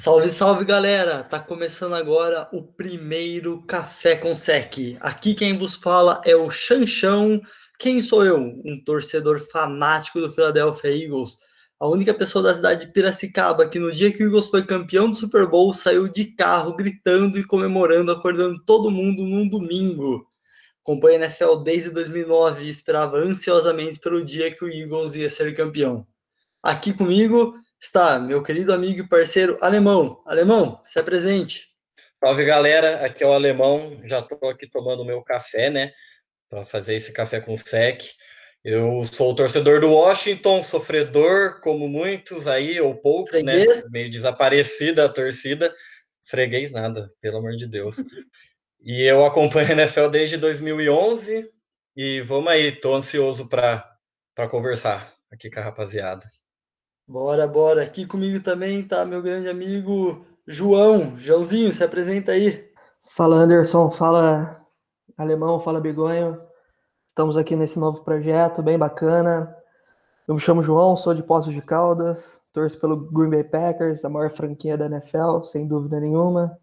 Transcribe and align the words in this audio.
Salve, 0.00 0.28
salve 0.28 0.64
galera! 0.64 1.24
Tá 1.24 1.40
começando 1.40 1.92
agora 1.92 2.48
o 2.52 2.62
primeiro 2.62 3.60
Café 3.62 4.14
com 4.14 4.36
Sec. 4.36 4.96
Aqui 5.00 5.34
quem 5.34 5.56
vos 5.56 5.74
fala 5.74 6.22
é 6.24 6.36
o 6.36 6.48
Chanchão. 6.52 7.42
Quem 7.80 8.00
sou 8.00 8.24
eu? 8.24 8.38
Um 8.64 8.80
torcedor 8.84 9.40
fanático 9.40 10.20
do 10.20 10.30
Philadelphia 10.30 10.94
Eagles. 10.94 11.38
A 11.80 11.88
única 11.88 12.14
pessoa 12.14 12.44
da 12.44 12.54
cidade 12.54 12.86
de 12.86 12.92
Piracicaba 12.92 13.68
que 13.68 13.80
no 13.80 13.90
dia 13.90 14.12
que 14.12 14.22
o 14.22 14.26
Eagles 14.28 14.46
foi 14.46 14.64
campeão 14.64 15.10
do 15.10 15.16
Super 15.16 15.48
Bowl 15.48 15.74
saiu 15.74 16.06
de 16.06 16.26
carro 16.26 16.76
gritando 16.76 17.36
e 17.36 17.42
comemorando, 17.42 18.12
acordando 18.12 18.62
todo 18.64 18.92
mundo 18.92 19.24
num 19.24 19.48
domingo. 19.48 20.24
Acompanho 20.80 21.22
a 21.22 21.24
NFL 21.24 21.56
desde 21.64 21.90
2009 21.90 22.62
e 22.62 22.68
esperava 22.68 23.16
ansiosamente 23.16 23.98
pelo 23.98 24.24
dia 24.24 24.54
que 24.54 24.64
o 24.64 24.68
Eagles 24.68 25.16
ia 25.16 25.28
ser 25.28 25.52
campeão. 25.54 26.06
Aqui 26.62 26.92
comigo 26.92 27.52
está 27.80 28.18
meu 28.18 28.42
querido 28.42 28.72
amigo 28.72 29.00
e 29.00 29.08
parceiro 29.08 29.58
Alemão. 29.60 30.22
Alemão, 30.26 30.80
se 30.84 30.98
apresente. 30.98 31.68
Salve 32.22 32.44
galera, 32.44 33.04
aqui 33.04 33.22
é 33.22 33.26
o 33.26 33.32
Alemão. 33.32 34.00
Já 34.04 34.18
estou 34.18 34.48
aqui 34.48 34.68
tomando 34.68 35.04
meu 35.04 35.22
café, 35.22 35.70
né? 35.70 35.92
Para 36.48 36.64
fazer 36.64 36.94
esse 36.94 37.12
café 37.12 37.40
com 37.40 37.56
sec. 37.56 38.02
Eu 38.64 39.04
sou 39.04 39.34
torcedor 39.34 39.80
do 39.80 39.92
Washington, 39.92 40.64
sofredor, 40.64 41.60
como 41.60 41.88
muitos 41.88 42.48
aí, 42.48 42.80
ou 42.80 42.96
poucos, 42.96 43.40
né? 43.42 43.52
Freguês? 43.52 43.84
né? 43.84 43.90
Meio 43.92 44.10
desaparecida 44.10 45.04
a 45.04 45.08
torcida. 45.08 45.74
Freguês 46.24 46.72
nada, 46.72 47.10
pelo 47.20 47.38
amor 47.38 47.52
de 47.52 47.66
Deus. 47.66 47.96
e 48.82 49.04
eu 49.04 49.24
acompanho 49.24 49.68
a 49.68 49.72
NFL 49.72 50.08
desde 50.08 50.36
2011 50.36 51.48
e 51.96 52.20
vamos 52.22 52.52
aí, 52.52 52.72
tô 52.72 52.94
ansioso 52.94 53.48
para 53.48 54.48
conversar 54.50 55.12
aqui 55.32 55.50
com 55.50 55.60
a 55.60 55.62
rapaziada. 55.62 56.24
Bora, 57.08 57.46
bora. 57.46 57.82
Aqui 57.82 58.04
comigo 58.04 58.38
também 58.44 58.86
tá 58.86 59.02
meu 59.02 59.22
grande 59.22 59.48
amigo 59.48 60.26
João. 60.46 61.18
Joãozinho, 61.18 61.72
se 61.72 61.82
apresenta 61.82 62.32
aí. 62.32 62.68
Fala 63.08 63.36
Anderson, 63.36 63.90
fala 63.90 64.62
Alemão, 65.16 65.58
fala 65.58 65.80
Bigonho. 65.80 66.38
Estamos 67.08 67.38
aqui 67.38 67.56
nesse 67.56 67.78
novo 67.78 68.04
projeto 68.04 68.62
bem 68.62 68.76
bacana. 68.76 69.56
Eu 70.28 70.34
me 70.34 70.40
chamo 70.40 70.62
João, 70.62 70.94
sou 70.96 71.14
de 71.14 71.22
Poços 71.22 71.54
de 71.54 71.62
Caldas, 71.62 72.38
torço 72.52 72.78
pelo 72.78 73.10
Green 73.10 73.30
Bay 73.30 73.42
Packers, 73.42 74.04
a 74.04 74.10
maior 74.10 74.30
franquia 74.30 74.76
da 74.76 74.84
NFL, 74.84 75.44
sem 75.44 75.66
dúvida 75.66 75.98
nenhuma. 75.98 76.60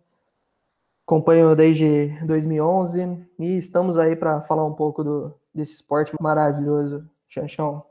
Acompanho 1.08 1.56
desde 1.56 2.16
2011 2.24 3.28
e 3.40 3.58
estamos 3.58 3.98
aí 3.98 4.16
para 4.16 4.44
falar 4.44 4.64
um 4.64 4.74
pouco 4.74 5.04
do, 5.04 5.34
desse 5.52 5.74
esporte 5.74 6.14
maravilhoso. 6.22 7.10
Chanchão. 7.28 7.84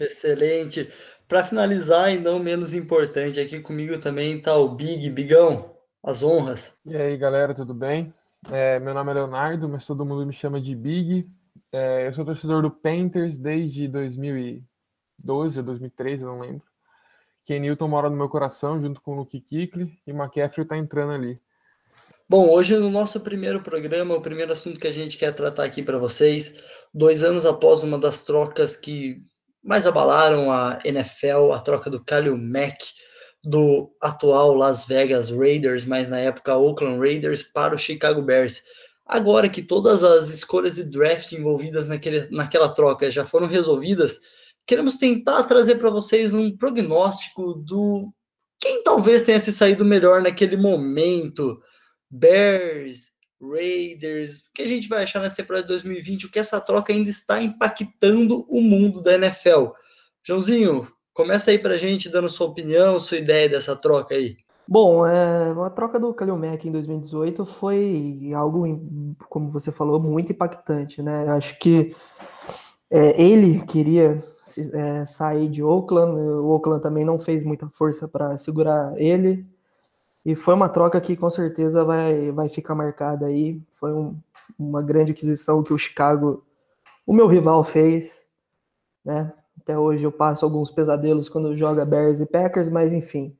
Excelente. 0.00 0.90
Para 1.30 1.44
finalizar, 1.44 2.12
e 2.12 2.18
não 2.18 2.40
menos 2.40 2.74
importante, 2.74 3.38
aqui 3.38 3.60
comigo 3.60 3.96
também 4.00 4.36
está 4.36 4.56
o 4.56 4.68
Big, 4.68 5.08
Bigão, 5.10 5.76
as 6.02 6.24
honras. 6.24 6.76
E 6.84 6.96
aí, 6.96 7.16
galera, 7.16 7.54
tudo 7.54 7.72
bem? 7.72 8.12
É, 8.50 8.80
meu 8.80 8.92
nome 8.92 9.12
é 9.12 9.14
Leonardo, 9.14 9.68
mas 9.68 9.86
todo 9.86 10.04
mundo 10.04 10.26
me 10.26 10.32
chama 10.32 10.60
de 10.60 10.74
Big. 10.74 11.30
É, 11.70 12.08
eu 12.08 12.12
sou 12.12 12.24
torcedor 12.24 12.62
do 12.62 12.70
Panthers 12.72 13.38
desde 13.38 13.86
2012 13.86 15.60
ou 15.60 15.64
2013, 15.64 16.24
eu 16.24 16.30
não 16.30 16.40
lembro. 16.40 16.64
Ken 17.46 17.60
Newton 17.60 17.86
mora 17.86 18.10
no 18.10 18.16
meu 18.16 18.28
coração, 18.28 18.82
junto 18.82 19.00
com 19.00 19.12
o 19.12 19.18
Luke 19.18 19.40
Kikli, 19.40 19.96
e 20.04 20.10
McCaffrey 20.10 20.64
está 20.64 20.76
entrando 20.76 21.12
ali. 21.12 21.40
Bom, 22.28 22.50
hoje 22.50 22.76
no 22.76 22.90
nosso 22.90 23.20
primeiro 23.20 23.62
programa, 23.62 24.16
o 24.16 24.20
primeiro 24.20 24.52
assunto 24.52 24.80
que 24.80 24.88
a 24.88 24.92
gente 24.92 25.16
quer 25.16 25.32
tratar 25.32 25.62
aqui 25.62 25.80
para 25.80 25.96
vocês, 25.96 26.60
dois 26.92 27.22
anos 27.22 27.46
após 27.46 27.84
uma 27.84 28.00
das 28.00 28.24
trocas 28.24 28.74
que 28.74 29.22
mais 29.62 29.86
abalaram 29.86 30.50
a 30.50 30.78
NFL, 30.84 31.52
a 31.52 31.60
troca 31.60 31.90
do 31.90 32.02
Kalil 32.04 32.36
Mack 32.36 32.84
do 33.42 33.90
atual 34.00 34.54
Las 34.54 34.84
Vegas 34.84 35.30
Raiders, 35.30 35.84
mas 35.84 36.08
na 36.08 36.18
época 36.18 36.56
Oakland 36.56 36.98
Raiders, 36.98 37.42
para 37.42 37.74
o 37.74 37.78
Chicago 37.78 38.22
Bears. 38.22 38.62
Agora 39.06 39.48
que 39.48 39.62
todas 39.62 40.02
as 40.02 40.28
escolhas 40.28 40.76
de 40.76 40.84
draft 40.84 41.32
envolvidas 41.32 41.88
naquele, 41.88 42.28
naquela 42.30 42.68
troca 42.68 43.10
já 43.10 43.24
foram 43.24 43.46
resolvidas, 43.46 44.18
queremos 44.66 44.96
tentar 44.96 45.44
trazer 45.44 45.76
para 45.76 45.90
vocês 45.90 46.34
um 46.34 46.56
prognóstico 46.56 47.54
do 47.54 48.12
quem 48.60 48.82
talvez 48.84 49.24
tenha 49.24 49.40
se 49.40 49.52
saído 49.52 49.84
melhor 49.84 50.20
naquele 50.22 50.56
momento. 50.56 51.58
Bears, 52.10 53.12
Raiders, 53.40 54.38
o 54.38 54.42
que 54.54 54.62
a 54.62 54.68
gente 54.68 54.88
vai 54.88 55.02
achar 55.02 55.20
nessa 55.20 55.36
temporada 55.36 55.62
de 55.62 55.68
2020, 55.68 56.26
o 56.26 56.30
que 56.30 56.38
essa 56.38 56.60
troca 56.60 56.92
ainda 56.92 57.08
está 57.08 57.40
impactando 57.42 58.44
o 58.48 58.60
mundo 58.60 59.02
da 59.02 59.14
NFL. 59.14 59.68
Joãozinho, 60.22 60.86
começa 61.14 61.50
aí 61.50 61.58
para 61.58 61.74
a 61.74 61.78
gente 61.78 62.08
dando 62.08 62.28
sua 62.28 62.48
opinião, 62.48 63.00
sua 63.00 63.18
ideia 63.18 63.48
dessa 63.48 63.74
troca 63.74 64.14
aí. 64.14 64.36
Bom, 64.68 65.04
é, 65.04 65.50
a 65.66 65.70
troca 65.70 65.98
do 65.98 66.14
Kalil 66.14 66.36
Mack 66.36 66.64
em 66.64 66.70
2018 66.70 67.44
foi 67.44 68.30
algo, 68.34 69.16
como 69.28 69.48
você 69.48 69.72
falou, 69.72 69.98
muito 69.98 70.30
impactante, 70.30 71.02
né? 71.02 71.24
Eu 71.26 71.32
acho 71.32 71.58
que 71.58 71.94
é, 72.88 73.20
ele 73.20 73.60
queria 73.62 74.22
é, 74.72 75.04
sair 75.06 75.48
de 75.48 75.62
Oakland, 75.62 76.20
o 76.20 76.46
Oakland 76.46 76.82
também 76.82 77.04
não 77.04 77.18
fez 77.18 77.42
muita 77.42 77.68
força 77.68 78.06
para 78.06 78.36
segurar 78.36 78.92
ele, 78.96 79.44
e 80.24 80.34
foi 80.34 80.54
uma 80.54 80.68
troca 80.68 81.00
que 81.00 81.16
com 81.16 81.30
certeza 81.30 81.84
vai, 81.84 82.30
vai 82.30 82.48
ficar 82.48 82.74
marcada 82.74 83.26
aí. 83.26 83.60
Foi 83.70 83.92
um, 83.92 84.16
uma 84.58 84.82
grande 84.82 85.12
aquisição 85.12 85.62
que 85.62 85.72
o 85.72 85.78
Chicago, 85.78 86.44
o 87.06 87.12
meu 87.12 87.26
rival, 87.26 87.64
fez. 87.64 88.26
Né? 89.04 89.32
Até 89.60 89.78
hoje 89.78 90.04
eu 90.04 90.12
passo 90.12 90.44
alguns 90.44 90.70
pesadelos 90.70 91.28
quando 91.28 91.56
joga 91.56 91.84
Bears 91.84 92.20
e 92.20 92.26
Packers, 92.26 92.68
mas 92.68 92.92
enfim. 92.92 93.34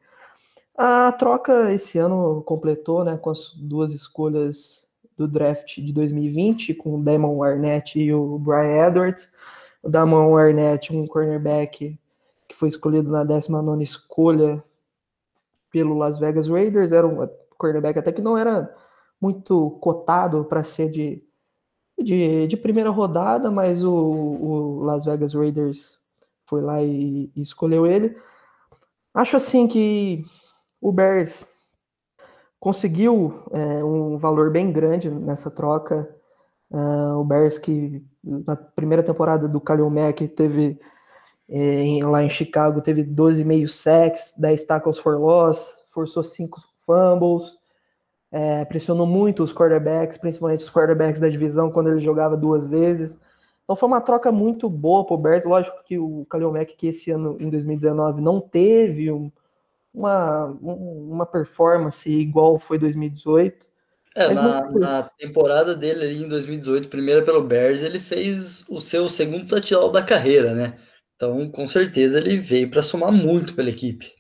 A 0.76 1.12
troca 1.12 1.70
esse 1.72 1.98
ano 1.98 2.42
completou 2.42 3.04
né, 3.04 3.18
com 3.18 3.28
as 3.28 3.52
duas 3.54 3.92
escolhas 3.92 4.88
do 5.16 5.28
draft 5.28 5.76
de 5.76 5.92
2020, 5.92 6.72
com 6.72 6.94
o 6.94 7.02
Damon 7.02 7.42
Arnett 7.42 7.98
e 7.98 8.14
o 8.14 8.38
Brian 8.38 8.86
Edwards. 8.86 9.30
O 9.82 9.91
Damon 9.91 10.34
Arnett, 10.34 10.94
um 10.94 11.06
cornerback 11.06 11.98
que 12.48 12.56
foi 12.56 12.68
escolhido 12.68 13.10
na 13.10 13.22
19 13.22 13.82
escolha 13.82 14.64
pelo 15.70 15.97
Las 15.97 16.19
Vegas 16.19 16.48
Raiders, 16.48 16.92
era 16.92 17.06
um 17.06 17.26
cornerback 17.56 17.98
até 17.98 18.12
que 18.12 18.22
não 18.22 18.36
era 18.36 18.75
muito 19.20 19.72
cotado 19.81 20.44
para 20.44 20.62
ser 20.62 20.91
de, 20.91 21.22
de, 21.98 22.47
de, 22.47 22.56
primeira 22.56 22.91
rodada, 22.91 23.50
mas 23.50 23.84
o, 23.84 23.92
o, 23.92 24.82
Las 24.82 25.04
Vegas 25.04 25.34
Raiders 25.34 25.98
foi 26.47 26.62
lá 26.62 26.82
e, 26.82 27.30
e, 27.36 27.42
escolheu 27.42 27.86
ele. 27.86 28.16
Acho 29.12 29.36
assim 29.36 29.69
que 29.69 30.22
o 30.80 30.91
Bears 30.91 31.47
conseguiu 32.59 33.44
é, 33.53 33.84
um 33.84 34.16
valor 34.16 34.50
bem 34.50 34.72
grande 34.72 35.10
nessa 35.10 35.50
troca. 35.50 36.09
Uh, 36.70 37.19
o 37.19 37.25
Bears 37.25 37.59
que 37.59 38.04
na 38.22 38.54
primeira 38.54 39.03
temporada 39.03 39.48
do 39.48 39.60
Kalil 39.60 39.91
Mack 39.91 40.28
teve 40.28 40.78
em, 41.50 42.03
lá 42.05 42.22
em 42.22 42.31
Chicago 42.31 42.81
teve 42.81 43.03
12,5 43.03 43.69
sacks, 43.69 44.33
10 44.37 44.65
tackles 44.65 44.99
for 44.99 45.19
loss, 45.19 45.77
forçou 45.91 46.22
5 46.22 46.61
fumbles, 46.87 47.59
é, 48.31 48.65
pressionou 48.65 49.06
muito 49.06 49.43
os 49.43 49.53
quarterbacks, 49.53 50.16
principalmente 50.16 50.62
os 50.62 50.71
quarterbacks 50.71 51.21
da 51.21 51.28
divisão, 51.28 51.71
quando 51.71 51.91
ele 51.91 52.00
jogava 52.00 52.37
duas 52.37 52.69
vezes. 52.69 53.19
Então 53.65 53.75
foi 53.75 53.89
uma 53.89 54.00
troca 54.00 54.31
muito 54.31 54.69
boa 54.69 55.05
para 55.05 55.15
o 55.15 55.19
Bears. 55.19 55.44
Lógico 55.44 55.83
que 55.84 55.99
o 55.99 56.25
Kalil 56.31 56.53
Mack, 56.53 56.77
que 56.77 56.87
esse 56.87 57.10
ano, 57.10 57.37
em 57.41 57.50
2019, 57.50 58.21
não 58.21 58.41
teve 58.41 59.10
um, 59.10 59.31
uma, 59.93 60.47
uma 60.47 61.27
performance 61.27 62.09
igual 62.09 62.59
foi 62.59 62.78
2018. 62.78 63.69
É, 64.15 64.33
na, 64.34 64.69
na, 64.72 65.03
temporada 65.19 65.75
dele 65.75 66.05
ali 66.05 66.25
em 66.25 66.28
2018, 66.28 66.89
primeira 66.89 67.22
pelo 67.22 67.44
Bears, 67.44 67.83
ele 67.83 68.00
fez 68.00 68.65
o 68.69 68.81
seu 68.81 69.09
segundo 69.09 69.49
touchdown 69.49 69.93
da 69.93 70.03
carreira, 70.03 70.53
né? 70.53 70.75
Então, 71.20 71.50
com 71.50 71.66
certeza, 71.66 72.19
ele 72.19 72.38
veio 72.38 72.70
para 72.70 72.81
somar 72.81 73.12
muito 73.12 73.54
pela 73.54 73.69
equipe. 73.69 74.10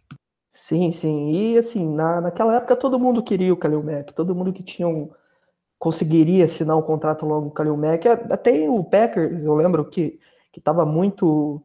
Sim, 0.52 0.92
sim. 0.92 1.30
E 1.32 1.56
assim, 1.56 1.88
na, 1.94 2.20
naquela 2.20 2.56
época 2.56 2.76
todo 2.76 2.98
mundo 2.98 3.22
queria 3.22 3.54
o 3.54 3.56
Kalil 3.56 3.82
Mack, 3.82 4.12
todo 4.12 4.34
mundo 4.34 4.52
que 4.52 4.62
tinha 4.62 4.86
um, 4.86 5.10
conseguiria 5.78 6.44
assinar 6.44 6.76
um 6.76 6.82
contrato 6.82 7.24
logo 7.24 7.44
com 7.44 7.48
o 7.48 7.54
Kalil 7.54 7.76
Mack. 7.78 8.06
Até 8.06 8.68
o 8.68 8.84
Packers, 8.84 9.46
eu 9.46 9.54
lembro 9.54 9.82
que 9.86 10.20
estava 10.54 10.84
muito 10.84 11.62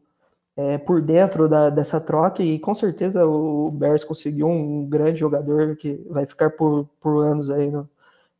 é, 0.56 0.78
por 0.78 1.02
dentro 1.02 1.46
da, 1.50 1.68
dessa 1.68 2.00
troca 2.00 2.42
e 2.42 2.58
com 2.58 2.74
certeza 2.74 3.26
o 3.26 3.70
Bears 3.70 4.04
conseguiu 4.04 4.48
um 4.48 4.88
grande 4.88 5.20
jogador 5.20 5.76
que 5.76 6.02
vai 6.08 6.24
ficar 6.24 6.48
por, 6.52 6.88
por 6.98 7.26
anos 7.26 7.50
aí 7.50 7.70
no, 7.70 7.86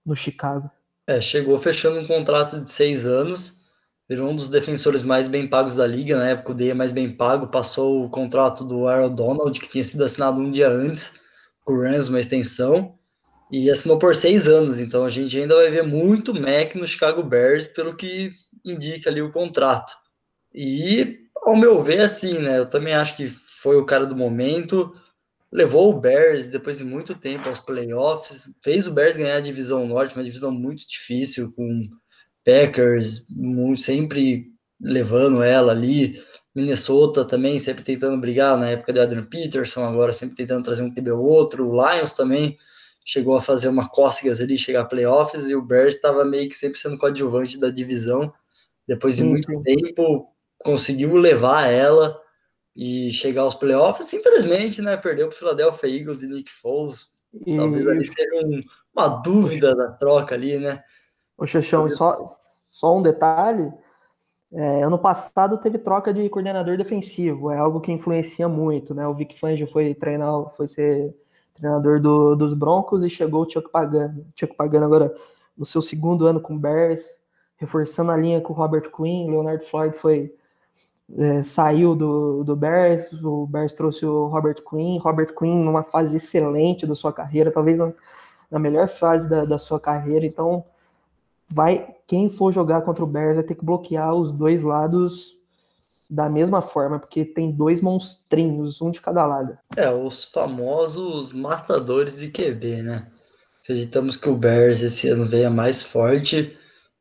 no 0.05 0.17
Chicago. 0.17 0.71
É, 1.07 1.21
chegou 1.21 1.59
fechando 1.59 2.01
um 2.01 2.07
contrato 2.07 2.59
de 2.59 2.71
seis 2.71 3.05
anos 3.05 3.56
virou 4.09 4.31
um 4.31 4.37
dos 4.37 4.49
defensores 4.49 5.03
mais 5.03 5.29
bem 5.29 5.47
pagos 5.47 5.75
da 5.75 5.87
liga, 5.87 6.17
na 6.17 6.31
época 6.31 6.53
o 6.53 6.55
Day 6.55 6.71
é 6.71 6.75
mais 6.75 6.93
bem 6.93 7.11
pago, 7.11 7.49
passou 7.49 8.05
o 8.05 8.11
contrato 8.11 8.65
do 8.65 8.87
Aaron 8.87 9.15
Donald, 9.15 9.59
que 9.59 9.69
tinha 9.69 9.83
sido 9.83 10.05
assinado 10.05 10.41
um 10.41 10.51
dia 10.51 10.69
antes, 10.69 11.21
com 11.65 11.75
o 11.75 11.83
Rams, 11.83 12.09
uma 12.09 12.21
extensão, 12.21 12.95
e 13.51 13.71
assinou 13.71 13.99
por 13.99 14.15
seis 14.15 14.47
anos, 14.49 14.79
então 14.79 15.05
a 15.05 15.09
gente 15.09 15.39
ainda 15.39 15.57
vai 15.57 15.71
ver 15.71 15.83
muito 15.83 16.35
Mac 16.35 16.75
no 16.75 16.87
Chicago 16.87 17.23
Bears, 17.23 17.67
pelo 17.67 17.97
que 17.97 18.31
indica 18.65 19.11
ali 19.11 19.23
o 19.23 19.33
contrato. 19.33 19.93
E, 20.55 21.19
ao 21.45 21.57
meu 21.57 21.83
ver, 21.83 22.01
assim, 22.01 22.39
né, 22.39 22.59
eu 22.59 22.67
também 22.67 22.95
acho 22.95 23.17
que 23.17 23.29
foi 23.29 23.77
o 23.77 23.85
cara 23.85 24.07
do 24.07 24.17
momento, 24.17 24.93
levou 25.53 25.91
o 25.91 26.01
Bears 26.01 26.49
depois 26.49 26.79
de 26.79 26.85
muito 26.85 27.15
tempo 27.15 27.49
aos 27.49 27.61
playoffs, 27.61 28.55
fez 28.63 28.87
o 28.87 28.93
Bears 28.93 29.17
ganhar 29.17 29.37
a 29.37 29.41
divisão 29.41 29.87
norte, 29.87 30.17
uma 30.17 30.25
divisão 30.25 30.51
muito 30.51 30.89
difícil, 30.89 31.53
com 31.53 31.89
Packers 32.47 33.27
sempre 33.77 34.47
levando 34.81 35.43
ela 35.43 35.73
ali, 35.73 36.23
Minnesota 36.55 37.25
também 37.25 37.59
sempre 37.59 37.83
tentando 37.83 38.21
brigar 38.21 38.57
na 38.57 38.71
época 38.71 38.93
de 38.93 39.01
Adrian 39.01 39.25
Peterson, 39.25 39.85
agora 39.85 40.13
sempre 40.13 40.37
tentando 40.37 40.65
trazer 40.65 40.83
um 40.83 40.95
QB 40.95 41.11
ou 41.11 41.25
outro, 41.25 41.67
o 41.67 41.73
Lions 41.73 42.13
também 42.13 42.57
chegou 43.05 43.37
a 43.37 43.43
fazer 43.43 43.69
uma 43.69 43.89
cócegas 43.89 44.41
ali, 44.41 44.57
chegar 44.57 44.83
a 44.83 44.85
playoffs, 44.85 45.49
e 45.51 45.55
o 45.57 45.63
Bears 45.63 45.97
estava 45.97 46.25
meio 46.25 46.49
que 46.49 46.57
sempre 46.57 46.79
sendo 46.79 46.99
coadjuvante 46.99 47.59
da 47.59 47.71
divisão, 47.71 48.33
depois 48.87 49.17
sim, 49.17 49.25
de 49.25 49.29
muito 49.31 49.51
sim. 49.51 49.63
tempo, 49.63 50.33
conseguiu 50.59 51.15
levar 51.17 51.69
ela, 51.69 52.17
e 52.77 53.11
chegar 53.11 53.43
aos 53.43 53.55
playoffs, 53.55 54.13
infelizmente, 54.13 54.83
né, 54.83 54.97
perdeu 54.97 55.29
para 55.29 55.35
o 55.35 55.39
Philadelphia 55.39 55.89
Eagles 55.89 56.23
e 56.23 56.29
Nick 56.29 56.51
Foles. 56.51 57.07
E... 57.47 57.55
Talvez 57.57 57.87
ali 57.87 58.05
seja 58.05 58.47
um, 58.47 58.63
uma 58.95 59.09
dúvida 59.23 59.75
da 59.75 59.93
troca 59.93 60.35
ali, 60.35 60.59
né? 60.59 60.83
O 61.37 61.47
Xexão, 61.47 61.89
só, 61.91 62.23
só 62.25 62.97
um 62.97 63.03
detalhe, 63.03 63.73
é, 64.53 64.83
ano 64.83 64.99
passado 64.99 65.59
teve 65.59 65.79
troca 65.79 66.13
de 66.15 66.29
coordenador 66.29 66.77
defensivo, 66.77 67.51
é 67.51 67.59
algo 67.59 67.81
que 67.81 67.93
influencia 67.93 68.49
muito, 68.49 68.95
né? 68.95 69.07
O 69.07 69.15
Vic 69.15 69.39
Fangio 69.39 69.67
foi 69.71 69.95
treinar, 69.95 70.51
foi 70.57 70.69
ser 70.69 71.15
treinador 71.55 72.01
do, 72.01 72.35
dos 72.35 72.55
Broncos 72.55 73.05
e 73.05 73.11
chegou 73.11 73.43
o 73.43 73.51
Chuck 73.51 73.71
Pagano. 73.71 74.27
Chuck 74.35 74.55
Pagano 74.55 74.87
agora 74.87 75.15
no 75.57 75.65
seu 75.65 75.83
segundo 75.83 76.27
ano 76.27 76.41
com 76.41 76.55
o 76.55 76.59
Bears, 76.59 77.23
reforçando 77.57 78.13
a 78.13 78.17
linha 78.17 78.41
com 78.41 78.53
o 78.53 78.57
Robert 78.57 78.91
Quinn, 78.91 79.31
Leonard 79.31 79.65
Floyd 79.65 79.95
foi 79.97 80.33
é, 81.19 81.43
saiu 81.43 81.95
do, 81.95 82.43
do 82.43 82.57
Bears, 82.57 83.13
o 83.13 83.47
Bears 83.47 83.73
trouxe 83.73 84.05
o 84.05 84.27
Robert 84.27 84.57
Quinn, 84.69 84.99
Robert 84.99 85.33
Quinn 85.35 85.65
numa 85.65 85.85
fase 85.85 86.17
excelente 86.17 86.87
da 86.87 86.95
sua 86.95 87.13
carreira, 87.13 87.51
talvez 87.51 87.79
na, 87.79 87.93
na 88.51 88.59
melhor 88.59 88.89
fase 88.89 89.29
da, 89.29 89.45
da, 89.45 89.57
sua 89.57 89.79
carreira, 89.79 90.27
então 90.27 90.65
vai 91.49 91.95
quem 92.07 92.31
for 92.31 92.53
jogar 92.53 92.83
contra 92.83 93.03
o 93.03 93.07
Bears 93.07 93.35
vai 93.35 93.45
ter 93.45 93.55
que 93.55 93.65
bloquear 93.65 94.15
os 94.15 94.33
dois 94.33 94.63
lados 94.63 95.37
da 96.09 96.29
mesma 96.29 96.63
forma, 96.63 97.01
porque 97.01 97.25
tem 97.25 97.51
dois 97.51 97.81
monstrinhos, 97.81 98.81
um 98.81 98.91
de 98.91 99.01
cada 99.01 99.27
lado. 99.27 99.59
É, 99.77 99.91
os 99.91 100.25
famosos 100.25 101.33
matadores 101.33 102.19
de 102.19 102.29
QB, 102.29 102.83
né? 102.83 103.11
Acreditamos 103.63 104.17
que 104.17 104.29
o 104.29 104.37
Bears 104.37 104.83
esse 104.83 105.09
ano 105.09 105.27
venha 105.27 105.51
mais 105.51 105.83
forte, 105.83 106.57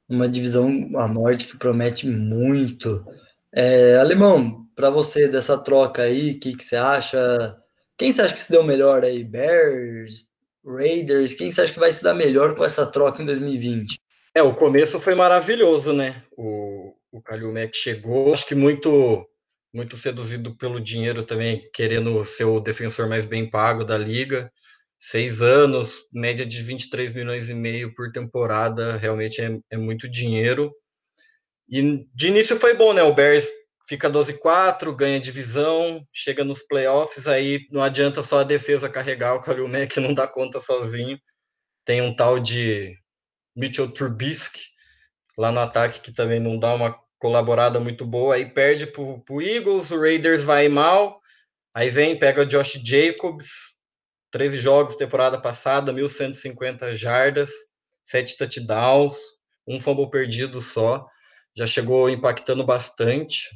uma 0.10 0.28
divisão 0.28 0.90
a 0.96 1.08
norte 1.08 1.46
que 1.48 1.58
promete 1.58 2.08
muito. 2.08 3.06
É, 3.54 3.98
Alemão, 3.98 4.66
para 4.76 4.90
você 4.90 5.28
dessa 5.28 5.58
troca 5.58 6.02
aí, 6.02 6.32
o 6.32 6.40
que, 6.40 6.58
que 6.58 6.64
você 6.64 6.76
acha? 6.76 7.56
Quem 7.96 8.12
você 8.12 8.24
acha 8.24 8.34
que 8.34 8.40
se 8.40 8.52
deu 8.52 8.64
melhor 8.64 9.04
aí? 9.04 9.24
Bears, 9.24 10.26
Raiders? 10.66 11.34
Quem 11.36 11.52
você 11.52 11.62
acha 11.62 11.74
que 11.74 11.80
vai 11.80 11.94
se 11.94 12.04
dar 12.04 12.16
melhor 12.16 12.56
com 12.56 12.66
essa 12.66 12.88
troca 12.88 13.22
em 13.22 13.26
2020? 13.26 14.00
É, 14.36 14.44
o 14.44 14.54
começo 14.54 15.00
foi 15.00 15.16
maravilhoso, 15.16 15.94
né? 15.94 16.22
O, 16.38 16.94
o 17.10 17.22
Kalil 17.22 17.54
Mack 17.54 17.74
chegou, 17.74 18.34
acho 18.34 18.46
que 18.46 18.54
muito 18.54 19.26
muito 19.74 19.98
seduzido 19.98 20.56
pelo 20.58 20.80
dinheiro 20.80 21.22
também, 21.24 21.70
querendo 21.74 22.24
ser 22.24 22.46
o 22.46 22.62
defensor 22.62 23.10
mais 23.10 23.26
bem 23.26 23.50
pago 23.50 23.84
da 23.84 23.98
liga. 23.98 24.52
Seis 24.98 25.42
anos, 25.42 26.06
média 26.14 26.46
de 26.46 26.62
23 26.62 27.14
milhões 27.14 27.50
e 27.50 27.54
meio 27.54 27.94
por 27.94 28.12
temporada, 28.12 28.98
realmente 28.98 29.42
é, 29.42 29.60
é 29.70 29.78
muito 29.78 30.10
dinheiro. 30.10 30.74
E 31.70 32.06
de 32.14 32.28
início 32.28 32.58
foi 32.60 32.74
bom, 32.74 32.94
né? 32.94 33.04
O 33.04 33.14
Bears 33.14 33.48
fica 33.88 34.10
12-4, 34.10 34.96
ganha 34.96 35.20
divisão, 35.20 36.06
chega 36.14 36.44
nos 36.44 36.64
playoffs, 36.64 37.28
aí 37.28 37.68
não 37.72 37.84
adianta 37.84 38.24
só 38.24 38.40
a 38.40 38.44
defesa 38.44 38.90
carregar, 38.90 39.36
o 39.36 39.42
Khalil 39.42 39.68
Mack 39.68 39.98
não 40.00 40.14
dá 40.14 40.28
conta 40.28 40.60
sozinho. 40.60 41.20
Tem 41.86 42.02
um 42.02 42.16
tal 42.16 42.40
de 42.40 42.98
Mitchell 43.56 43.92
Trubisky 43.92 44.62
lá 45.38 45.52
no 45.52 45.60
ataque 45.60 46.02
que 46.02 46.12
também 46.12 46.40
não 46.40 46.58
dá 46.58 46.74
uma 46.74 46.98
colaborada 47.18 47.80
muito 47.80 48.06
boa, 48.06 48.36
aí 48.36 48.46
perde 48.46 48.88
pro, 48.88 49.20
pro 49.22 49.42
Eagles, 49.42 49.90
o 49.92 50.00
Raiders 50.00 50.44
vai 50.44 50.68
mal, 50.68 51.20
aí 51.74 51.90
vem, 51.90 52.18
pega 52.18 52.42
o 52.42 52.46
Josh 52.46 52.74
Jacobs, 52.84 53.78
13 54.32 54.58
jogos 54.58 54.96
temporada 54.96 55.40
passada, 55.40 55.94
1.150 55.94 56.94
jardas, 56.94 57.52
7 58.06 58.38
touchdowns, 58.38 59.16
um 59.68 59.80
fumble 59.80 60.10
perdido 60.10 60.62
só 60.62 61.08
já 61.56 61.66
chegou 61.66 62.10
impactando 62.10 62.66
bastante, 62.66 63.50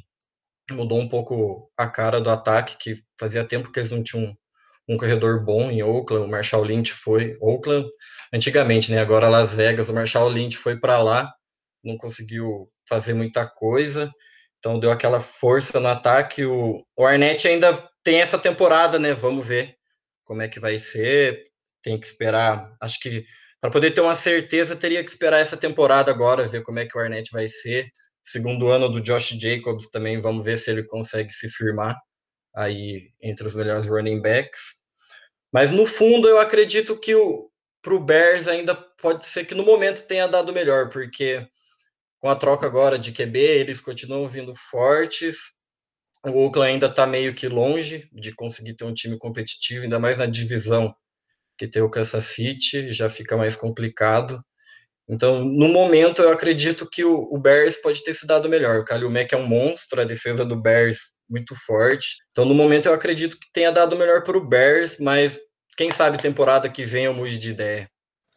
mudou 0.70 0.98
um 0.98 1.08
pouco 1.08 1.70
a 1.76 1.88
cara 1.88 2.20
do 2.20 2.30
ataque, 2.30 2.78
que 2.78 2.94
fazia 3.18 3.44
tempo 3.44 3.70
que 3.70 3.78
eles 3.78 3.90
não 3.90 4.02
tinham 4.02 4.36
um, 4.88 4.96
corredor 4.96 5.44
bom 5.44 5.70
em 5.70 5.82
Oakland, 5.82 6.26
o 6.26 6.28
Marshall 6.28 6.64
Lynch 6.64 6.92
foi 6.92 7.36
Oakland 7.40 7.88
antigamente, 8.32 8.90
né? 8.90 8.98
Agora 8.98 9.28
Las 9.28 9.54
Vegas, 9.54 9.88
o 9.88 9.94
Marshall 9.94 10.28
Lynch 10.28 10.56
foi 10.56 10.78
para 10.78 11.02
lá, 11.02 11.32
não 11.82 11.96
conseguiu 11.96 12.64
fazer 12.88 13.14
muita 13.14 13.46
coisa, 13.46 14.10
então 14.58 14.78
deu 14.78 14.90
aquela 14.90 15.20
força 15.20 15.80
no 15.80 15.88
ataque. 15.88 16.44
O, 16.44 16.84
o 16.96 17.04
Arnett 17.04 17.46
ainda 17.48 17.72
tem 18.04 18.20
essa 18.20 18.38
temporada, 18.38 18.98
né? 18.98 19.14
Vamos 19.14 19.46
ver 19.46 19.74
como 20.24 20.42
é 20.42 20.48
que 20.48 20.60
vai 20.60 20.78
ser. 20.78 21.44
Tem 21.82 21.98
que 21.98 22.06
esperar. 22.06 22.76
Acho 22.80 23.00
que 23.00 23.24
para 23.60 23.70
poder 23.70 23.90
ter 23.90 24.00
uma 24.00 24.16
certeza, 24.16 24.74
teria 24.74 25.04
que 25.04 25.10
esperar 25.10 25.38
essa 25.38 25.56
temporada 25.56 26.10
agora, 26.10 26.48
ver 26.48 26.62
como 26.62 26.78
é 26.78 26.86
que 26.86 26.96
o 26.96 27.00
Arnett 27.00 27.30
vai 27.30 27.46
ser. 27.46 27.90
Segundo 28.24 28.68
ano 28.68 28.88
do 28.88 29.00
Josh 29.00 29.30
Jacobs 29.40 29.88
também, 29.90 30.20
vamos 30.20 30.44
ver 30.44 30.58
se 30.58 30.70
ele 30.70 30.84
consegue 30.84 31.32
se 31.32 31.48
firmar 31.48 31.96
aí 32.54 33.10
entre 33.22 33.46
os 33.46 33.54
melhores 33.54 33.86
running 33.86 34.20
backs. 34.20 34.80
Mas 35.52 35.70
no 35.70 35.86
fundo, 35.86 36.28
eu 36.28 36.38
acredito 36.38 36.98
que 36.98 37.14
o 37.14 37.50
para 37.82 37.94
o 37.94 38.04
Bears 38.04 38.46
ainda 38.46 38.74
pode 38.74 39.24
ser 39.24 39.46
que 39.46 39.54
no 39.54 39.64
momento 39.64 40.06
tenha 40.06 40.26
dado 40.26 40.52
melhor, 40.52 40.90
porque 40.90 41.46
com 42.18 42.28
a 42.28 42.36
troca 42.36 42.66
agora 42.66 42.98
de 42.98 43.12
QB, 43.12 43.38
eles 43.38 43.80
continuam 43.80 44.28
vindo 44.28 44.54
fortes. 44.54 45.52
O 46.26 46.44
Oakland 46.44 46.72
ainda 46.72 46.86
está 46.86 47.06
meio 47.06 47.34
que 47.34 47.48
longe 47.48 48.08
de 48.12 48.34
conseguir 48.34 48.74
ter 48.74 48.84
um 48.84 48.92
time 48.92 49.18
competitivo, 49.18 49.84
ainda 49.84 49.98
mais 49.98 50.18
na 50.18 50.26
divisão 50.26 50.94
que 51.56 51.66
tem 51.66 51.82
o 51.82 51.90
Kansas 51.90 52.24
City, 52.24 52.92
já 52.92 53.08
fica 53.08 53.36
mais 53.36 53.56
complicado. 53.56 54.42
Então, 55.08 55.44
no 55.44 55.68
momento, 55.68 56.22
eu 56.22 56.30
acredito 56.30 56.88
que 56.88 57.04
o, 57.04 57.28
o 57.32 57.38
Bears 57.38 57.76
pode 57.78 58.04
ter 58.04 58.14
se 58.14 58.26
dado 58.26 58.48
melhor. 58.48 58.80
O 58.80 58.84
Kalil 58.84 59.10
Mack 59.10 59.34
é 59.34 59.36
um 59.36 59.46
monstro, 59.46 60.00
a 60.00 60.04
defesa 60.04 60.44
do 60.44 60.60
Bears 60.60 61.00
muito 61.30 61.54
forte. 61.54 62.08
Então, 62.30 62.44
no 62.44 62.54
momento, 62.54 62.86
eu 62.86 62.94
acredito 62.94 63.38
que 63.38 63.52
tenha 63.52 63.70
dado 63.70 63.96
melhor 63.96 64.22
para 64.22 64.36
o 64.36 64.46
Bears, 64.46 64.98
mas 64.98 65.38
quem 65.76 65.90
sabe 65.90 66.18
temporada 66.18 66.68
que 66.68 66.84
vem 66.84 67.04
eu 67.04 67.14
mude 67.14 67.38
de 67.38 67.50
ideia. 67.50 67.88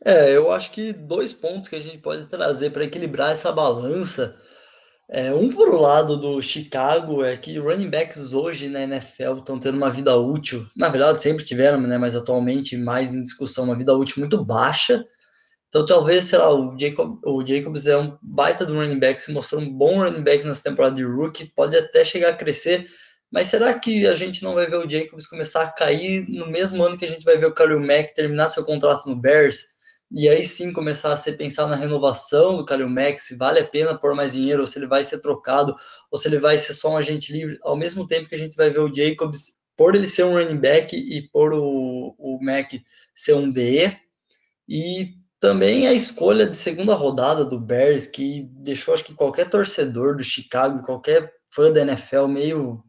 É, 0.06 0.36
eu 0.36 0.52
acho 0.52 0.72
que 0.72 0.94
dois 0.94 1.34
pontos 1.34 1.70
que 1.70 1.76
a 1.76 1.80
gente 1.80 1.98
pode 1.98 2.28
trazer 2.28 2.72
para 2.72 2.84
equilibrar 2.84 3.32
essa 3.32 3.52
balança 3.52 4.38
é, 5.10 5.34
um 5.34 5.50
por 5.50 5.80
lado 5.80 6.18
do 6.18 6.42
Chicago 6.42 7.24
é 7.24 7.36
que 7.36 7.60
running 7.60 7.90
backs 7.90 8.34
hoje 8.34 8.70
na 8.70 8.82
NFL 8.82 9.38
estão 9.38 9.60
tendo 9.60 9.76
uma 9.76 9.92
vida 9.92 10.16
útil. 10.18 10.66
Na 10.76 10.90
verdade, 10.90 11.22
sempre 11.22 11.46
tiveram, 11.46 11.80
né? 11.82 11.98
Mas 11.98 12.16
atualmente 12.16 12.78
mais 12.78 13.14
em 13.14 13.22
discussão, 13.22 13.66
uma 13.66 13.78
vida 13.78 13.94
útil 13.96 14.20
muito 14.20 14.44
baixa. 14.44 15.06
Então, 15.74 15.88
talvez, 15.88 16.26
sei 16.26 16.38
lá, 16.38 16.54
o, 16.54 16.78
Jacob, 16.78 17.18
o 17.26 17.44
Jacobs 17.44 17.88
é 17.88 17.98
um 17.98 18.16
baita 18.22 18.64
do 18.64 18.76
running 18.76 19.00
back, 19.00 19.20
se 19.20 19.34
mostrou 19.34 19.60
um 19.60 19.68
bom 19.68 20.04
running 20.04 20.22
back 20.22 20.46
nessa 20.46 20.62
temporada 20.62 20.94
de 20.94 21.04
rookie, 21.04 21.52
pode 21.56 21.76
até 21.76 22.06
chegar 22.06 22.30
a 22.30 22.36
crescer. 22.36 22.88
Mas 23.32 23.48
será 23.48 23.74
que 23.74 24.06
a 24.06 24.14
gente 24.14 24.44
não 24.44 24.54
vai 24.54 24.68
ver 24.68 24.76
o 24.76 24.88
Jacobs 24.88 25.26
começar 25.26 25.64
a 25.64 25.72
cair 25.72 26.30
no 26.30 26.46
mesmo 26.46 26.84
ano 26.84 26.96
que 26.96 27.06
a 27.06 27.08
gente 27.08 27.26
vai 27.26 27.38
ver 27.40 27.48
o 27.48 27.54
Khalil 27.56 27.80
Mack 27.80 28.14
terminar 28.14 28.50
seu 28.50 28.64
contrato 28.64 29.10
no 29.10 29.16
Bears? 29.16 29.66
e 30.12 30.30
aí 30.30 30.46
sim 30.46 30.72
começar 30.72 31.12
a 31.12 31.18
ser 31.18 31.34
pensar 31.34 31.66
na 31.66 31.76
renovação 31.76 32.56
do 32.56 32.64
Kalil 32.64 32.88
Max, 32.88 33.24
se 33.24 33.36
vale 33.36 33.60
a 33.60 33.68
pena 33.68 33.98
pôr 33.98 34.14
mais 34.14 34.34
dinheiro, 34.34 34.62
ou 34.62 34.68
se 34.68 34.78
ele 34.78 34.86
vai 34.86 35.04
ser 35.04 35.20
trocado, 35.20 35.76
ou 36.12 36.20
se 36.20 36.28
ele 36.28 36.38
vai 36.38 36.60
ser 36.60 36.76
só 36.76 36.92
um 36.92 36.98
agente 36.98 37.34
livre, 37.34 37.58
ao 37.64 37.76
mesmo 37.76 38.06
tempo 38.06 38.30
que 38.30 38.36
a 38.36 38.38
gente 38.38 38.56
vai 38.56 38.70
ver 38.70 38.80
o 38.80 38.94
Jacobs, 38.94 39.58
por 39.76 39.96
ele 39.96 40.06
ser 40.06 40.24
um 40.24 40.34
running 40.34 40.60
back 40.60 40.96
e 40.96 41.28
por 41.30 41.52
o, 41.52 42.16
o 42.20 42.38
Mac 42.44 42.74
ser 43.16 43.34
um 43.34 43.50
DE, 43.50 43.98
e 44.70 45.23
também 45.44 45.86
a 45.86 45.94
escolha 45.94 46.48
de 46.48 46.56
segunda 46.56 46.96
rodada 46.96 47.44
do 47.44 47.60
Bears, 47.60 48.08
que 48.08 48.48
deixou 48.62 48.94
acho 48.94 49.04
que 49.04 49.14
qualquer 49.14 49.50
torcedor 49.50 50.16
do 50.16 50.24
Chicago, 50.24 50.86
qualquer 50.86 51.34
fã 51.50 51.70
da 51.70 51.82
NFL 51.82 52.28
meio 52.28 52.82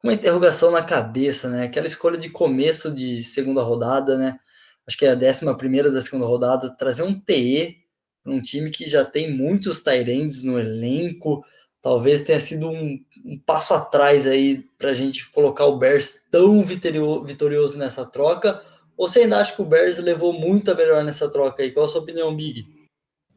com 0.00 0.06
uma 0.06 0.14
interrogação 0.14 0.70
na 0.70 0.84
cabeça, 0.84 1.48
né? 1.48 1.64
Aquela 1.64 1.88
escolha 1.88 2.16
de 2.16 2.30
começo 2.30 2.92
de 2.92 3.24
segunda 3.24 3.60
rodada, 3.60 4.16
né? 4.16 4.38
acho 4.86 4.96
que 4.96 5.04
é 5.04 5.10
a 5.10 5.16
décima 5.16 5.56
primeira 5.56 5.90
da 5.90 6.00
segunda 6.00 6.26
rodada, 6.26 6.76
trazer 6.76 7.02
um 7.02 7.12
TE 7.12 7.76
para 8.22 8.32
um 8.32 8.40
time 8.40 8.70
que 8.70 8.88
já 8.88 9.04
tem 9.04 9.36
muitos 9.36 9.82
Tyrands 9.82 10.44
no 10.44 10.60
elenco, 10.60 11.44
talvez 11.82 12.20
tenha 12.20 12.38
sido 12.38 12.70
um, 12.70 13.00
um 13.24 13.36
passo 13.44 13.74
atrás 13.74 14.28
aí 14.28 14.64
para 14.78 14.90
a 14.90 14.94
gente 14.94 15.28
colocar 15.32 15.64
o 15.66 15.76
Bears 15.76 16.20
tão 16.30 16.62
vitorioso 16.62 17.76
nessa 17.76 18.06
troca, 18.06 18.62
ou 18.96 19.08
você 19.08 19.20
ainda 19.20 19.40
acha 19.40 19.54
que 19.54 19.62
o 19.62 19.66
Bears 19.66 19.98
levou 19.98 20.32
muito 20.32 20.70
a 20.70 20.74
melhor 20.74 21.04
nessa 21.04 21.30
troca 21.30 21.62
aí? 21.62 21.72
Qual 21.72 21.84
a 21.84 21.88
sua 21.88 22.00
opinião, 22.00 22.34
Big? 22.34 22.88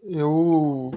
Eu 0.03 0.91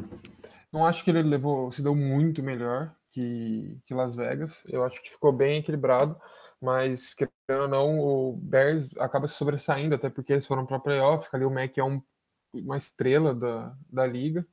não 0.73 0.87
acho 0.87 1.03
que 1.05 1.11
ele 1.11 1.23
levou, 1.23 1.73
se 1.73 1.83
deu 1.83 1.95
muito 1.95 2.43
melhor 2.43 2.95
que, 3.11 3.79
que 3.85 3.95
Las 3.95 4.17
Vegas. 4.17 4.63
Eu 4.67 4.85
acho 4.85 5.03
que 5.03 5.11
ficou 5.11 5.33
bem 5.33 5.59
equilibrado. 5.59 6.17
mas 6.61 7.15
querendo 7.15 7.63
ou 7.63 7.69
não, 7.69 8.01
o 8.01 8.33
Bears 8.37 8.89
acaba 8.99 9.29
se 9.29 9.35
sobressaindo, 9.35 9.95
até 9.95 10.09
porque 10.09 10.33
eles 10.33 10.47
foram 10.47 10.65
para 10.65 10.79
playoff, 10.79 11.29
ali 11.33 11.45
o 11.45 11.51
Mac 11.51 11.77
é 11.77 11.83
um, 11.85 12.01
uma 12.55 12.77
estrela 12.77 13.35
da, 13.35 13.75
da 13.91 14.07
liga. 14.07 14.47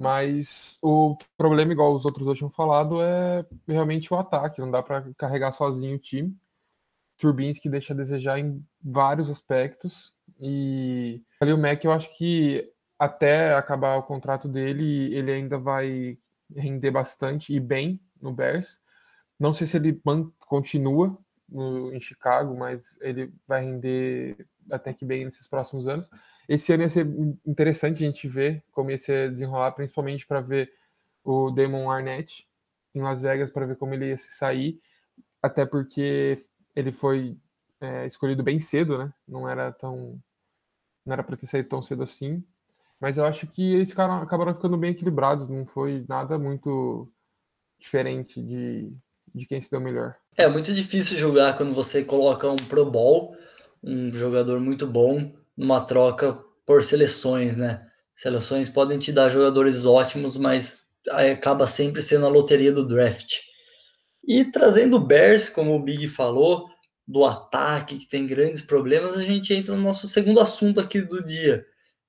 Mas 0.00 0.78
o 0.80 1.16
problema, 1.36 1.72
igual 1.72 1.92
os 1.92 2.06
outros 2.06 2.24
dois 2.24 2.38
tinham 2.38 2.50
falado, 2.50 3.02
é 3.02 3.44
realmente 3.68 4.12
o 4.12 4.16
ataque. 4.16 4.60
Não 4.60 4.70
dá 4.70 4.82
para 4.82 5.04
carregar 5.16 5.52
sozinho 5.52 5.96
o 5.96 5.98
time. 5.98 6.34
Turbins 7.20 7.58
que 7.58 7.68
deixa 7.68 7.92
a 7.92 7.96
desejar 7.96 8.38
em 8.38 8.64
vários 8.82 9.30
aspectos. 9.30 10.14
E 10.40 11.22
ali 11.40 11.52
o 11.52 11.58
Mac, 11.58 11.84
eu 11.84 11.92
acho 11.92 12.16
que 12.16 12.72
até 12.98 13.54
acabar 13.54 13.96
o 13.96 14.02
contrato 14.02 14.48
dele, 14.48 15.14
ele 15.14 15.30
ainda 15.30 15.58
vai 15.58 16.18
render 16.54 16.90
bastante 16.90 17.54
e 17.54 17.60
bem 17.60 18.00
no 18.20 18.32
Bears. 18.32 18.80
Não 19.38 19.54
sei 19.54 19.66
se 19.66 19.76
ele 19.76 20.00
continua 20.38 21.16
no, 21.48 21.92
em 21.92 22.00
Chicago, 22.00 22.56
mas 22.56 22.96
ele 23.00 23.32
vai 23.46 23.64
render 23.64 24.46
até 24.70 24.92
que 24.92 25.04
bem 25.04 25.24
nesses 25.24 25.46
próximos 25.46 25.88
anos. 25.88 26.08
Esse 26.48 26.72
ano 26.72 26.82
ia 26.82 26.90
ser 26.90 27.06
interessante 27.46 28.02
a 28.02 28.06
gente 28.06 28.28
ver 28.28 28.62
como 28.72 28.90
ia 28.90 28.98
ser 28.98 29.30
desenrolar, 29.30 29.72
principalmente 29.72 30.26
para 30.26 30.40
ver 30.40 30.72
o 31.22 31.50
Damon 31.50 31.90
Arnett 31.90 32.46
em 32.94 33.02
Las 33.02 33.20
Vegas, 33.20 33.50
para 33.50 33.66
ver 33.66 33.76
como 33.76 33.94
ele 33.94 34.08
ia 34.08 34.18
se 34.18 34.32
sair, 34.32 34.80
até 35.42 35.64
porque 35.64 36.44
ele 36.74 36.92
foi 36.92 37.36
é, 37.80 38.06
escolhido 38.06 38.42
bem 38.42 38.60
cedo, 38.60 38.98
né? 38.98 39.12
Não 39.26 39.48
era 39.48 39.72
tão. 39.72 40.20
Não 41.04 41.12
era 41.12 41.22
para 41.22 41.36
ter 41.36 41.46
saído 41.46 41.68
tão 41.68 41.82
cedo 41.82 42.02
assim. 42.02 42.44
Mas 43.00 43.16
eu 43.16 43.24
acho 43.24 43.46
que 43.46 43.74
eles 43.74 43.90
ficaram, 43.90 44.20
acabaram 44.20 44.54
ficando 44.54 44.76
bem 44.76 44.90
equilibrados, 44.90 45.48
não 45.48 45.64
foi 45.64 46.04
nada 46.06 46.38
muito 46.38 47.10
diferente 47.78 48.42
de, 48.42 48.92
de 49.34 49.46
quem 49.46 49.60
se 49.60 49.70
deu 49.70 49.80
melhor. 49.80 50.14
É 50.36 50.46
muito 50.46 50.74
difícil 50.74 51.16
jogar 51.16 51.56
quando 51.56 51.74
você 51.74 52.04
coloca 52.04 52.50
um 52.50 52.56
Pro 52.56 52.84
Bowl, 52.84 53.34
um 53.82 54.12
jogador 54.12 54.60
muito 54.60 54.86
bom, 54.86 55.32
numa 55.56 55.80
troca 55.80 56.34
por 56.66 56.84
seleções, 56.84 57.56
né? 57.56 57.86
Seleções 58.14 58.68
podem 58.68 58.98
te 58.98 59.12
dar 59.12 59.30
jogadores 59.30 59.86
ótimos, 59.86 60.36
mas 60.36 60.90
acaba 61.10 61.66
sempre 61.66 62.02
sendo 62.02 62.26
a 62.26 62.30
loteria 62.30 62.70
do 62.70 62.86
draft. 62.86 63.38
E 64.26 64.44
trazendo 64.44 64.96
o 64.96 65.04
Bears, 65.04 65.48
como 65.48 65.74
o 65.74 65.82
Big 65.82 66.08
falou, 66.08 66.68
do 67.06 67.24
ataque, 67.24 67.98
que 67.98 68.08
tem 68.08 68.26
grandes 68.26 68.60
problemas, 68.60 69.14
a 69.16 69.22
gente 69.22 69.52
entra 69.52 69.74
no 69.74 69.82
nosso 69.82 70.06
segundo 70.06 70.40
assunto 70.40 70.78
aqui 70.78 71.00
do 71.00 71.24
dia. 71.24 71.64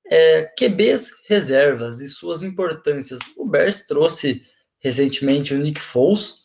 É, 0.05 0.43
QBs 0.57 1.09
reservas 1.27 2.01
e 2.01 2.07
suas 2.07 2.43
importâncias. 2.43 3.19
O 3.37 3.47
Bears 3.47 3.85
trouxe 3.85 4.43
recentemente 4.79 5.53
o 5.53 5.57
Nick 5.57 5.79
Foles, 5.79 6.41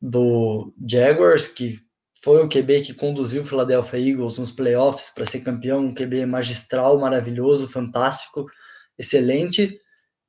do 0.00 0.72
Jaguars, 0.88 1.48
que 1.48 1.80
foi 2.22 2.42
o 2.42 2.48
QB 2.48 2.82
que 2.82 2.94
conduziu 2.94 3.42
o 3.42 3.44
Philadelphia 3.44 3.98
Eagles 3.98 4.38
nos 4.38 4.52
playoffs 4.52 5.10
para 5.10 5.24
ser 5.24 5.40
campeão, 5.40 5.86
um 5.86 5.94
QB 5.94 6.26
magistral, 6.26 6.98
maravilhoso, 6.98 7.68
fantástico, 7.68 8.46
excelente. 8.98 9.80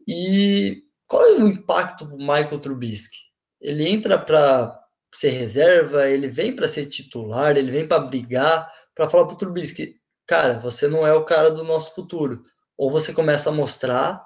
E 0.07 0.83
qual 1.07 1.25
é 1.25 1.37
o 1.37 1.47
impacto 1.47 2.05
do 2.05 2.17
Michael 2.17 2.59
Trubisky? 2.59 3.28
Ele 3.61 3.87
entra 3.87 4.17
para 4.17 4.79
ser 5.13 5.31
reserva, 5.31 6.07
ele 6.07 6.27
vem 6.27 6.55
para 6.55 6.67
ser 6.67 6.85
titular, 6.85 7.57
ele 7.57 7.71
vem 7.71 7.87
para 7.87 7.99
brigar, 7.99 8.71
para 8.95 9.09
falar 9.09 9.25
para 9.25 9.33
o 9.33 9.37
Trubisky, 9.37 9.95
cara, 10.27 10.59
você 10.59 10.87
não 10.87 11.05
é 11.05 11.13
o 11.13 11.25
cara 11.25 11.49
do 11.49 11.63
nosso 11.63 11.95
futuro. 11.95 12.43
Ou 12.77 12.91
você 12.91 13.11
começa 13.11 13.49
a 13.49 13.53
mostrar, 13.53 14.25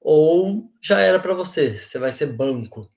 ou 0.00 0.70
já 0.82 1.00
era 1.00 1.18
para 1.18 1.34
você, 1.34 1.72
você 1.72 1.98
vai 1.98 2.12
ser 2.12 2.26
banco. 2.26 2.90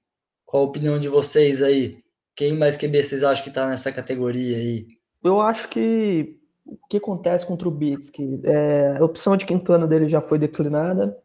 Qual 0.46 0.64
a 0.64 0.66
opinião 0.66 1.00
de 1.00 1.08
vocês 1.08 1.62
aí? 1.62 2.04
Quem 2.36 2.58
mais 2.58 2.78
QB 2.78 3.04
vocês 3.04 3.24
acham 3.24 3.44
que 3.44 3.50
está 3.50 3.68
nessa 3.68 3.92
categoria 3.92 4.58
aí? 4.58 4.88
Eu 5.24 5.40
acho 5.40 5.70
que 5.70 6.38
o 6.66 6.78
que 6.90 6.98
acontece 6.98 7.46
com 7.46 7.54
o 7.54 7.58
Trubisky? 7.58 8.42
É, 8.44 8.98
a 8.98 9.04
opção 9.04 9.38
de 9.38 9.46
quinto 9.46 9.72
ano 9.72 9.88
dele 9.88 10.08
já 10.08 10.22
foi 10.22 10.38
declinada. 10.38 11.18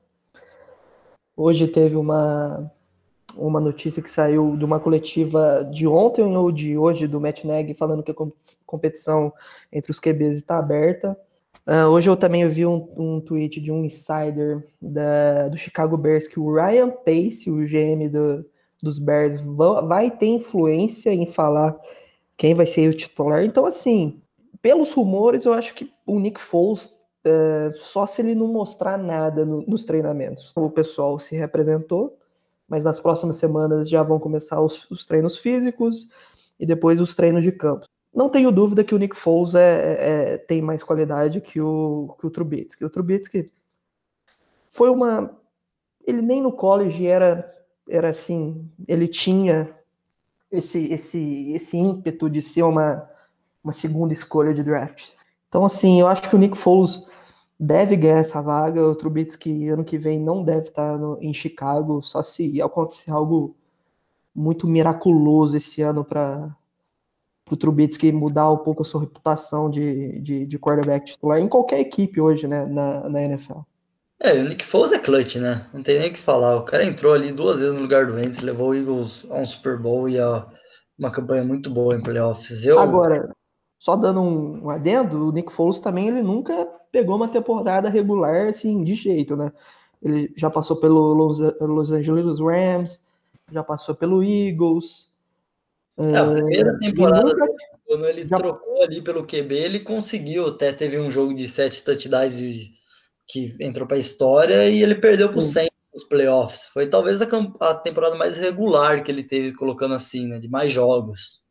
Hoje 1.37 1.66
teve 1.66 1.97
uma 1.97 2.71
uma 3.36 3.60
notícia 3.60 4.02
que 4.02 4.10
saiu 4.10 4.56
de 4.56 4.64
uma 4.64 4.80
coletiva 4.80 5.68
de 5.72 5.86
ontem 5.86 6.22
ou 6.22 6.52
de 6.52 6.76
hoje 6.76 7.06
do 7.06 7.20
Matt 7.20 7.44
Nagy 7.44 7.74
falando 7.74 8.02
que 8.02 8.10
a 8.10 8.14
competição 8.66 9.32
entre 9.72 9.90
os 9.90 10.00
QBs 10.00 10.38
está 10.38 10.58
aberta. 10.58 11.16
Uh, 11.66 11.86
hoje 11.90 12.10
eu 12.10 12.16
também 12.16 12.48
vi 12.48 12.66
um, 12.66 12.88
um 12.96 13.20
tweet 13.20 13.60
de 13.60 13.70
um 13.70 13.84
insider 13.84 14.66
da, 14.80 15.48
do 15.48 15.56
Chicago 15.56 15.96
Bears 15.96 16.26
que 16.26 16.40
o 16.40 16.52
Ryan 16.52 16.90
Pace, 16.90 17.50
o 17.50 17.64
GM 17.64 18.08
do, 18.10 18.44
dos 18.82 18.98
Bears, 18.98 19.36
vai 19.86 20.10
ter 20.10 20.26
influência 20.26 21.14
em 21.14 21.24
falar 21.24 21.78
quem 22.36 22.54
vai 22.54 22.66
ser 22.66 22.88
o 22.88 22.96
titular. 22.96 23.44
Então, 23.44 23.64
assim, 23.64 24.20
pelos 24.60 24.92
rumores, 24.92 25.44
eu 25.44 25.52
acho 25.52 25.74
que 25.74 25.92
o 26.04 26.18
Nick 26.18 26.40
Foles, 26.40 26.86
uh, 27.24 27.76
só 27.76 28.06
se 28.06 28.22
ele 28.22 28.34
não 28.34 28.48
mostrar 28.48 28.98
nada 28.98 29.44
no, 29.44 29.62
nos 29.62 29.84
treinamentos. 29.84 30.52
O 30.56 30.68
pessoal 30.68 31.20
se 31.20 31.36
representou, 31.36 32.18
mas 32.73 32.83
nas 32.83 32.99
próximas 32.99 33.37
semanas 33.37 33.87
já 33.87 34.02
vão 34.02 34.19
começar 34.19 34.59
os, 34.59 34.91
os 34.91 35.05
treinos 35.05 35.37
físicos 35.37 36.09
e 36.59 36.64
depois 36.64 37.02
os 37.02 37.14
treinos 37.14 37.45
de 37.45 37.52
campo. 37.52 37.85
Não 38.14 38.31
tenho 38.31 38.50
dúvida 38.50 38.83
que 38.83 38.95
o 38.95 38.99
Nick 38.99 39.14
Foles 39.14 39.55
é, 39.55 39.61
é, 39.61 40.33
é, 40.33 40.38
tem 40.38 40.62
mais 40.62 40.83
qualidade 40.83 41.43
que 41.43 41.61
o, 41.61 42.17
que 42.19 42.26
o 42.26 42.31
Trubitsky. 42.31 42.83
O 42.83 42.88
Trubitsky 42.88 43.52
foi 44.71 44.88
uma... 44.88 45.38
Ele 46.07 46.23
nem 46.23 46.41
no 46.41 46.50
college 46.50 47.07
era, 47.07 47.55
era 47.87 48.09
assim, 48.09 48.67
ele 48.88 49.07
tinha 49.07 49.69
esse, 50.50 50.91
esse, 50.91 51.52
esse 51.52 51.76
ímpeto 51.76 52.31
de 52.31 52.41
ser 52.41 52.62
uma, 52.62 53.07
uma 53.62 53.75
segunda 53.75 54.14
escolha 54.14 54.55
de 54.55 54.62
draft. 54.62 55.11
Então, 55.47 55.62
assim, 55.62 56.00
eu 56.00 56.09
acho 56.09 56.26
que 56.31 56.35
o 56.35 56.38
Nick 56.38 56.57
Foles 56.57 57.07
deve 57.62 57.95
ganhar 57.95 58.19
essa 58.19 58.42
vaga. 58.42 58.85
O 58.85 58.95
Trubitsky 58.95 59.69
ano 59.69 59.85
que 59.85 59.97
vem 59.97 60.19
não 60.19 60.42
deve 60.42 60.69
estar 60.69 60.99
no, 60.99 61.16
em 61.21 61.33
Chicago, 61.33 62.02
só 62.02 62.23
se 62.23 62.61
acontecer 62.61 63.12
algo 63.12 63.54
muito 64.35 64.66
miraculoso 64.66 65.57
esse 65.57 65.81
ano 65.81 66.04
para 66.04 66.54
o 67.50 67.57
Trubitsky 67.57 68.11
mudar 68.11 68.50
um 68.50 68.57
pouco 68.57 68.83
a 68.83 68.85
sua 68.85 69.02
reputação 69.02 69.71
de, 69.71 70.19
de, 70.21 70.47
de, 70.47 70.59
quarterback 70.59 71.04
titular 71.04 71.38
em 71.38 71.49
qualquer 71.49 71.81
equipe 71.81 72.21
hoje, 72.21 72.49
né, 72.49 72.64
na, 72.66 73.09
na 73.09 73.23
NFL. 73.23 73.61
É, 74.21 74.33
o 74.33 74.45
Nick 74.45 74.64
Foles 74.64 74.92
é 74.92 74.99
clutch, 74.99 75.37
né? 75.37 75.66
Não 75.75 75.83
tem 75.83 75.99
nem 75.99 76.09
o 76.09 76.12
que 76.12 76.19
falar. 76.19 76.57
O 76.57 76.64
cara 76.64 76.85
entrou 76.85 77.12
ali 77.12 77.33
duas 77.33 77.59
vezes 77.59 77.75
no 77.75 77.83
lugar 77.83 78.07
do 78.07 78.14
Wentz, 78.14 78.40
levou 78.40 78.71
o 78.71 78.75
Eagles 78.75 79.26
a 79.31 79.40
um 79.40 79.45
Super 79.45 79.78
Bowl 79.78 80.09
e 80.09 80.19
a 80.19 80.47
uma 80.99 81.11
campanha 81.11 81.45
muito 81.45 81.69
boa 81.69 81.95
em 81.95 82.00
playoffs. 82.00 82.64
Eu... 82.64 82.78
Agora, 82.78 83.35
só 83.82 83.96
dando 83.96 84.20
um, 84.20 84.66
um 84.66 84.70
adendo, 84.70 85.26
o 85.26 85.32
Nick 85.32 85.52
Foles 85.52 85.80
também 85.80 86.06
ele 86.06 86.22
nunca 86.22 86.68
pegou 86.92 87.16
uma 87.16 87.26
temporada 87.26 87.88
regular 87.88 88.46
assim 88.46 88.84
de 88.84 88.94
jeito, 88.94 89.34
né? 89.34 89.50
Ele 90.00 90.32
já 90.36 90.48
passou 90.48 90.76
pelo 90.76 91.12
Los 91.12 91.90
Angeles 91.90 92.38
Rams, 92.38 93.04
já 93.50 93.64
passou 93.64 93.92
pelo 93.96 94.22
Eagles. 94.22 95.12
É, 95.98 96.16
a 96.16 96.30
primeira 96.30 96.78
temporada, 96.78 97.24
nunca... 97.24 97.52
quando 97.84 98.06
ele 98.06 98.24
já... 98.24 98.36
trocou 98.36 98.84
ali 98.84 99.02
pelo 99.02 99.26
QB, 99.26 99.52
ele 99.52 99.80
conseguiu. 99.80 100.46
Até 100.46 100.72
teve 100.72 101.00
um 101.00 101.10
jogo 101.10 101.34
de 101.34 101.48
sete 101.48 101.82
touchdowns 101.82 102.36
que 103.26 103.56
entrou 103.58 103.84
para 103.84 103.96
a 103.96 104.00
história 104.00 104.70
e 104.70 104.80
ele 104.80 104.94
perdeu 104.94 105.28
para 105.28 105.38
o 105.38 105.42
Saints 105.42 105.90
nos 105.92 106.04
playoffs. 106.04 106.66
Foi 106.66 106.88
talvez 106.88 107.20
a, 107.20 107.26
a 107.58 107.74
temporada 107.74 108.14
mais 108.14 108.38
regular 108.38 109.02
que 109.02 109.10
ele 109.10 109.24
teve, 109.24 109.52
colocando 109.52 109.94
assim, 109.94 110.28
né? 110.28 110.38
De 110.38 110.48
mais 110.48 110.70
jogos. 110.70 111.41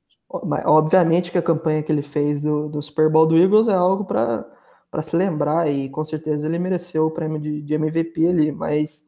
Obviamente 0.66 1.32
que 1.32 1.38
a 1.38 1.42
campanha 1.42 1.84
que 1.84 1.92
ele 1.92 2.02
fez 2.02 2.40
do, 2.40 2.70
do 2.70 2.82
Super 2.82 3.10
Bowl 3.10 3.26
do 3.26 3.38
Eagles 3.38 3.68
é 3.68 3.74
algo 3.74 4.06
para 4.06 5.02
se 5.02 5.16
lembrar 5.16 5.70
e 5.70 5.90
com 5.90 6.04
certeza 6.06 6.48
ele 6.48 6.58
mereceu 6.58 7.08
o 7.08 7.12
prêmio 7.12 7.40
de, 7.40 7.62
de 7.62 7.74
MVP 7.74 8.28
ali, 8.28 8.52
mas 8.52 9.06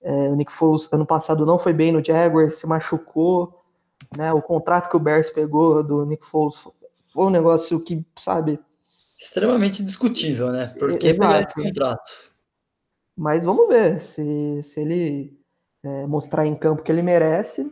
é, 0.00 0.28
o 0.28 0.34
Nick 0.34 0.50
Foles 0.50 0.88
ano 0.90 1.04
passado 1.04 1.44
não 1.44 1.58
foi 1.58 1.74
bem 1.74 1.92
no 1.92 2.02
Jaguars, 2.02 2.54
se 2.54 2.66
machucou, 2.66 3.62
né? 4.16 4.32
O 4.32 4.40
contrato 4.40 4.88
que 4.88 4.96
o 4.96 5.00
Bears 5.00 5.28
pegou 5.28 5.82
do 5.82 6.06
Nick 6.06 6.24
Foles 6.24 6.56
foi 7.12 7.26
um 7.26 7.30
negócio 7.30 7.78
que, 7.80 8.04
sabe, 8.18 8.58
extremamente 9.18 9.82
discutível, 9.82 10.50
né? 10.52 10.68
Por 10.78 10.96
que 10.96 11.12
pegar 11.12 11.40
esse 11.40 11.54
contrato? 11.54 12.10
Mas 13.16 13.44
vamos 13.44 13.68
ver 13.68 13.98
se, 13.98 14.62
se 14.62 14.80
ele 14.80 15.36
é, 15.82 16.06
mostrar 16.06 16.46
em 16.46 16.54
campo 16.54 16.82
que 16.82 16.92
ele 16.92 17.02
merece, 17.02 17.68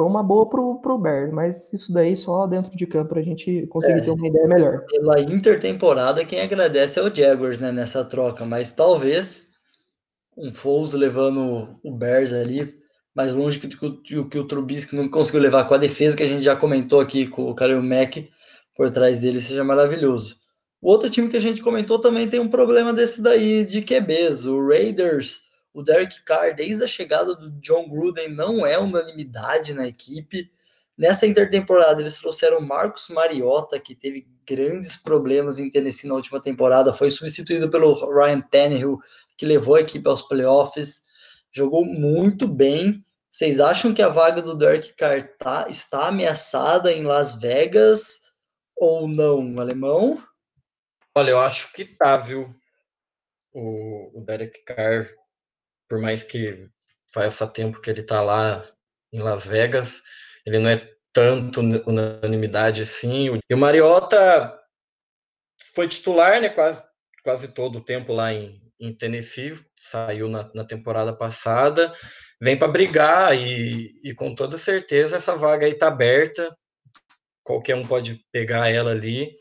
foi 0.00 0.06
uma 0.06 0.22
boa 0.22 0.48
pro, 0.48 0.80
pro 0.80 0.96
Bears, 0.96 1.30
mas 1.30 1.70
isso 1.74 1.92
daí 1.92 2.16
só 2.16 2.46
dentro 2.46 2.74
de 2.74 2.86
campo 2.86 3.18
a 3.18 3.20
gente 3.20 3.66
conseguir 3.66 3.98
é, 3.98 4.00
ter 4.00 4.10
uma 4.10 4.26
ideia 4.26 4.48
melhor. 4.48 4.86
Pela 4.86 5.20
intertemporada, 5.20 6.24
quem 6.24 6.40
agradece 6.40 6.98
é 6.98 7.02
o 7.02 7.14
Jaguars, 7.14 7.58
né, 7.58 7.70
nessa 7.70 8.02
troca, 8.02 8.46
mas 8.46 8.72
talvez 8.72 9.46
um 10.38 10.50
Foles 10.50 10.94
levando 10.94 11.78
o 11.84 11.92
Bears 11.92 12.32
ali 12.32 12.74
mais 13.14 13.34
longe 13.34 13.58
que, 13.58 13.68
que, 13.68 14.24
que 14.24 14.38
o 14.38 14.46
Trubisky 14.46 14.96
não 14.96 15.06
conseguiu 15.06 15.42
levar 15.42 15.64
com 15.64 15.74
a 15.74 15.78
defesa 15.78 16.16
que 16.16 16.22
a 16.22 16.28
gente 16.28 16.42
já 16.42 16.56
comentou 16.56 16.98
aqui 16.98 17.26
com 17.26 17.50
o 17.50 17.54
Khalil 17.54 17.82
Mack 17.82 18.26
por 18.74 18.88
trás 18.88 19.20
dele 19.20 19.38
seja 19.38 19.62
maravilhoso. 19.62 20.36
O 20.80 20.90
outro 20.90 21.10
time 21.10 21.28
que 21.28 21.36
a 21.36 21.40
gente 21.40 21.60
comentou 21.60 21.98
também 21.98 22.26
tem 22.26 22.40
um 22.40 22.48
problema 22.48 22.94
desse 22.94 23.20
daí 23.20 23.66
de 23.66 23.82
QBs, 23.82 24.46
o 24.46 24.66
Raiders 24.66 25.40
o 25.72 25.82
Derek 25.82 26.22
Carr, 26.24 26.54
desde 26.54 26.82
a 26.82 26.88
chegada 26.88 27.34
do 27.34 27.50
John 27.60 27.88
Gruden, 27.88 28.28
não 28.28 28.66
é 28.66 28.78
unanimidade 28.78 29.72
na 29.72 29.86
equipe. 29.86 30.50
Nessa 30.96 31.26
intertemporada, 31.26 32.00
eles 32.00 32.16
trouxeram 32.18 32.60
Marcos 32.60 33.08
Mariota, 33.08 33.78
que 33.78 33.94
teve 33.94 34.26
grandes 34.46 34.96
problemas 34.96 35.58
em 35.58 35.70
Tennessee 35.70 36.08
na 36.08 36.14
última 36.14 36.40
temporada, 36.42 36.92
foi 36.92 37.10
substituído 37.10 37.70
pelo 37.70 37.92
Ryan 37.92 38.40
Tannehill, 38.40 38.98
que 39.36 39.46
levou 39.46 39.76
a 39.76 39.80
equipe 39.80 40.06
aos 40.08 40.22
playoffs, 40.22 41.02
jogou 41.52 41.84
muito 41.84 42.46
bem. 42.46 43.02
Vocês 43.30 43.60
acham 43.60 43.94
que 43.94 44.02
a 44.02 44.08
vaga 44.08 44.42
do 44.42 44.56
Derek 44.56 44.92
Carr 44.94 45.22
tá, 45.38 45.66
está 45.70 46.08
ameaçada 46.08 46.92
em 46.92 47.04
Las 47.04 47.40
Vegas 47.40 48.32
ou 48.76 49.06
não, 49.06 49.60
alemão? 49.60 50.22
Olha, 51.14 51.30
eu 51.30 51.40
acho 51.40 51.72
que 51.72 51.84
tá, 51.84 52.16
viu? 52.16 52.54
O, 53.52 54.18
o 54.18 54.20
Derek 54.20 54.64
Carr, 54.64 55.06
por 55.90 56.00
mais 56.00 56.22
que 56.22 56.68
faz 57.12 57.36
tempo 57.52 57.80
que 57.80 57.90
ele 57.90 58.04
tá 58.04 58.22
lá 58.22 58.64
em 59.12 59.18
Las 59.18 59.44
Vegas, 59.44 60.00
ele 60.46 60.60
não 60.60 60.70
é 60.70 60.88
tanto 61.12 61.60
unanimidade 61.60 62.82
assim. 62.82 63.40
E 63.50 63.54
o 63.54 63.58
Mariota 63.58 64.56
foi 65.74 65.88
titular, 65.88 66.40
né, 66.40 66.48
quase, 66.48 66.80
quase 67.24 67.48
todo 67.48 67.78
o 67.78 67.84
tempo 67.84 68.12
lá 68.12 68.32
em, 68.32 68.62
em 68.78 68.94
Tennessee, 68.94 69.58
saiu 69.76 70.28
na, 70.28 70.48
na 70.54 70.64
temporada 70.64 71.12
passada, 71.12 71.92
vem 72.40 72.56
para 72.56 72.68
brigar 72.68 73.36
e, 73.36 74.00
e 74.04 74.14
com 74.14 74.32
toda 74.32 74.56
certeza 74.56 75.16
essa 75.16 75.34
vaga 75.34 75.66
aí 75.66 75.74
tá 75.74 75.88
aberta, 75.88 76.56
qualquer 77.42 77.74
um 77.74 77.84
pode 77.84 78.24
pegar 78.30 78.70
ela 78.70 78.92
ali. 78.92 79.36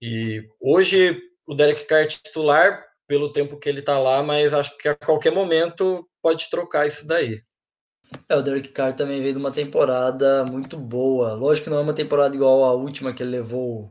E 0.00 0.46
hoje 0.60 1.20
o 1.44 1.52
Derek 1.52 1.84
Carr 1.86 2.02
é 2.02 2.06
titular 2.06 2.89
pelo 3.10 3.32
tempo 3.32 3.58
que 3.58 3.68
ele 3.68 3.82
tá 3.82 3.98
lá, 3.98 4.22
mas 4.22 4.54
acho 4.54 4.78
que 4.78 4.88
a 4.88 4.94
qualquer 4.94 5.32
momento 5.32 6.08
pode 6.22 6.48
trocar 6.48 6.86
isso 6.86 7.04
daí. 7.08 7.42
É, 8.28 8.36
o 8.36 8.40
Derek 8.40 8.68
Carr 8.68 8.92
também 8.94 9.20
veio 9.20 9.32
de 9.32 9.40
uma 9.40 9.50
temporada 9.50 10.44
muito 10.44 10.78
boa. 10.78 11.34
Lógico 11.34 11.64
que 11.64 11.70
não 11.70 11.78
é 11.78 11.80
uma 11.80 11.92
temporada 11.92 12.36
igual 12.36 12.62
à 12.62 12.72
última 12.72 13.12
que 13.12 13.20
ele 13.20 13.32
levou 13.32 13.90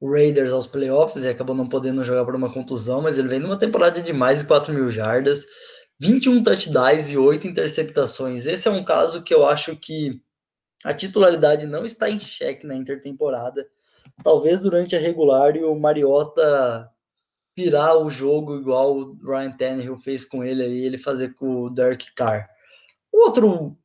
o 0.00 0.10
Raiders 0.10 0.50
aos 0.50 0.66
playoffs 0.66 1.24
e 1.24 1.28
acabou 1.28 1.54
não 1.54 1.68
podendo 1.68 2.02
jogar 2.02 2.24
por 2.24 2.34
uma 2.34 2.50
contusão, 2.50 3.02
mas 3.02 3.18
ele 3.18 3.28
vem 3.28 3.38
numa 3.38 3.58
temporada 3.58 4.00
de 4.00 4.14
mais 4.14 4.38
de 4.38 4.46
4 4.46 4.72
mil 4.72 4.90
jardas, 4.90 5.44
21 6.00 6.42
touchdowns 6.42 7.10
e 7.10 7.18
8 7.18 7.46
interceptações. 7.46 8.46
Esse 8.46 8.66
é 8.66 8.70
um 8.70 8.82
caso 8.82 9.22
que 9.22 9.34
eu 9.34 9.44
acho 9.44 9.76
que 9.76 10.22
a 10.86 10.94
titularidade 10.94 11.66
não 11.66 11.84
está 11.84 12.08
em 12.08 12.18
xeque 12.18 12.66
na 12.66 12.74
intertemporada. 12.74 13.68
Talvez 14.24 14.62
durante 14.62 14.96
a 14.96 14.98
regular 14.98 15.54
e 15.54 15.62
o 15.62 15.78
Mariota 15.78 16.90
virar 17.58 17.98
o 17.98 18.08
jogo 18.08 18.56
igual 18.56 18.96
o 18.96 19.18
Ryan 19.20 19.50
Tannehill 19.50 19.98
fez 19.98 20.24
com 20.24 20.44
ele 20.44 20.62
ali, 20.62 20.84
ele 20.84 20.96
fazer 20.96 21.34
com 21.34 21.64
o 21.64 21.70
Derek 21.70 22.14
Carr. 22.14 22.48
Outro 23.12 23.76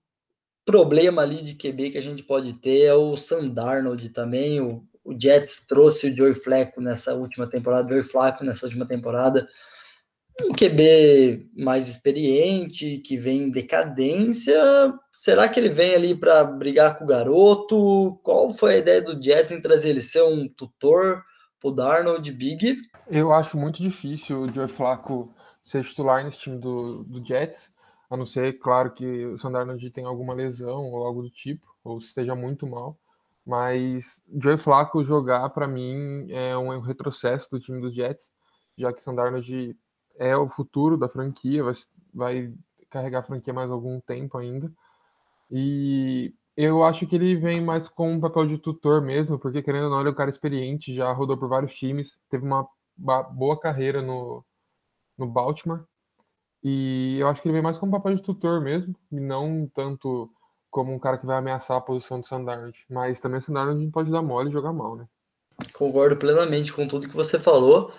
problema 0.63 1.23
ali 1.23 1.41
de 1.41 1.55
QB 1.55 1.89
que 1.89 1.97
a 1.97 2.01
gente 2.01 2.21
pode 2.21 2.53
ter 2.53 2.83
é 2.83 2.93
o 2.93 3.17
Sam 3.17 3.47
Darnold 3.47 4.07
também. 4.09 4.61
O, 4.61 4.85
o 5.03 5.19
Jets 5.19 5.65
trouxe 5.67 6.07
o 6.07 6.15
Joey 6.15 6.35
Flacco 6.35 6.79
nessa 6.79 7.15
última 7.15 7.47
temporada, 7.49 7.89
Joey 7.89 8.03
Flacco 8.03 8.43
nessa 8.43 8.67
última 8.67 8.85
temporada. 8.85 9.47
Um 10.43 10.53
QB 10.53 11.49
mais 11.57 11.87
experiente, 11.87 12.99
que 12.99 13.17
vem 13.17 13.43
em 13.43 13.51
decadência. 13.51 14.55
Será 15.11 15.49
que 15.49 15.59
ele 15.59 15.69
vem 15.69 15.95
ali 15.95 16.13
para 16.13 16.43
brigar 16.43 16.95
com 16.95 17.05
o 17.05 17.07
garoto? 17.07 18.19
Qual 18.23 18.51
foi 18.51 18.75
a 18.75 18.77
ideia 18.77 19.01
do 19.01 19.21
Jets 19.21 19.51
em 19.51 19.61
trazer 19.61 19.89
ele 19.89 20.01
ser 20.01 20.21
um 20.21 20.47
tutor 20.47 21.23
pro 21.63 21.71
Darnold 21.71 22.29
Big? 22.33 22.81
Eu 23.07 23.31
acho 23.31 23.57
muito 23.57 23.81
difícil 23.81 24.41
o 24.41 24.51
Joey 24.51 24.67
Flacco 24.67 25.33
ser 25.63 25.81
titular 25.83 26.21
nesse 26.23 26.39
time 26.39 26.57
do, 26.57 27.05
do 27.05 27.25
Jets 27.25 27.71
a 28.09 28.17
não 28.17 28.27
ser, 28.27 28.59
claro, 28.59 28.91
que 28.91 29.25
o 29.25 29.39
Sandarnold 29.39 29.89
tem 29.89 30.05
alguma 30.05 30.35
lesão 30.35 30.91
ou 30.91 31.03
algo 31.03 31.23
do 31.23 31.31
tipo, 31.31 31.65
ou 31.83 31.97
esteja 31.97 32.35
muito 32.35 32.67
mal. 32.67 32.95
Mas 33.43 34.21
Joey 34.31 34.57
Flacco 34.57 35.03
jogar, 35.03 35.49
para 35.49 35.67
mim, 35.67 36.27
é 36.29 36.55
um 36.55 36.79
retrocesso 36.79 37.49
do 37.49 37.59
time 37.59 37.81
dos 37.81 37.95
Jets, 37.95 38.31
já 38.77 38.93
que 38.93 39.01
Sandarnold 39.01 39.75
é 40.15 40.37
o 40.37 40.47
futuro 40.47 40.95
da 40.95 41.09
franquia, 41.09 41.63
vai, 41.63 41.73
vai 42.13 42.53
carregar 42.89 43.19
a 43.19 43.23
franquia 43.23 43.53
mais 43.53 43.71
algum 43.71 43.99
tempo 43.99 44.37
ainda. 44.37 44.71
E 45.49 46.33
eu 46.55 46.83
acho 46.83 47.07
que 47.07 47.15
ele 47.15 47.35
vem 47.35 47.61
mais 47.61 47.87
com 47.87 48.13
um 48.13 48.19
papel 48.19 48.45
de 48.45 48.57
tutor 48.57 49.01
mesmo, 49.01 49.39
porque 49.39 49.61
querendo 49.61 49.85
ou 49.85 49.89
não, 49.89 49.99
ele 49.99 50.09
é 50.09 50.11
um 50.11 50.15
cara 50.15 50.29
experiente, 50.29 50.93
já 50.93 51.11
rodou 51.11 51.37
por 51.37 51.49
vários 51.49 51.75
times, 51.75 52.17
teve 52.29 52.45
uma 52.45 52.67
boa 52.95 53.59
carreira 53.59 54.01
no, 54.01 54.45
no 55.17 55.27
Baltimore. 55.27 55.83
E 56.63 57.17
eu 57.19 57.27
acho 57.27 57.41
que 57.41 57.47
ele 57.47 57.53
vem 57.53 57.61
mais 57.61 57.77
como 57.77 57.91
papel 57.91 58.15
de 58.15 58.23
tutor 58.23 58.61
mesmo, 58.61 58.95
e 59.11 59.19
não 59.19 59.69
tanto 59.73 60.31
como 60.69 60.93
um 60.93 60.99
cara 60.99 61.17
que 61.17 61.25
vai 61.25 61.37
ameaçar 61.37 61.77
a 61.77 61.81
posição 61.81 62.19
do 62.19 62.27
Sandard. 62.27 62.85
Mas 62.89 63.19
também 63.19 63.39
o 63.39 63.71
gente 63.79 63.91
pode 63.91 64.11
dar 64.11 64.21
mole 64.21 64.49
e 64.49 64.53
jogar 64.53 64.73
mal, 64.73 64.95
né? 64.95 65.07
Concordo 65.73 66.17
plenamente 66.17 66.73
com 66.73 66.87
tudo 66.87 67.07
que 67.07 67.15
você 67.15 67.39
falou. 67.39 67.91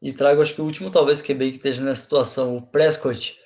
E 0.00 0.12
trago, 0.12 0.42
acho 0.42 0.54
que 0.54 0.60
o 0.60 0.64
último, 0.64 0.90
talvez, 0.90 1.22
QB 1.22 1.50
que 1.50 1.56
esteja 1.56 1.82
nessa 1.82 2.02
situação, 2.02 2.56
o 2.56 2.62
Prescott, 2.62 3.40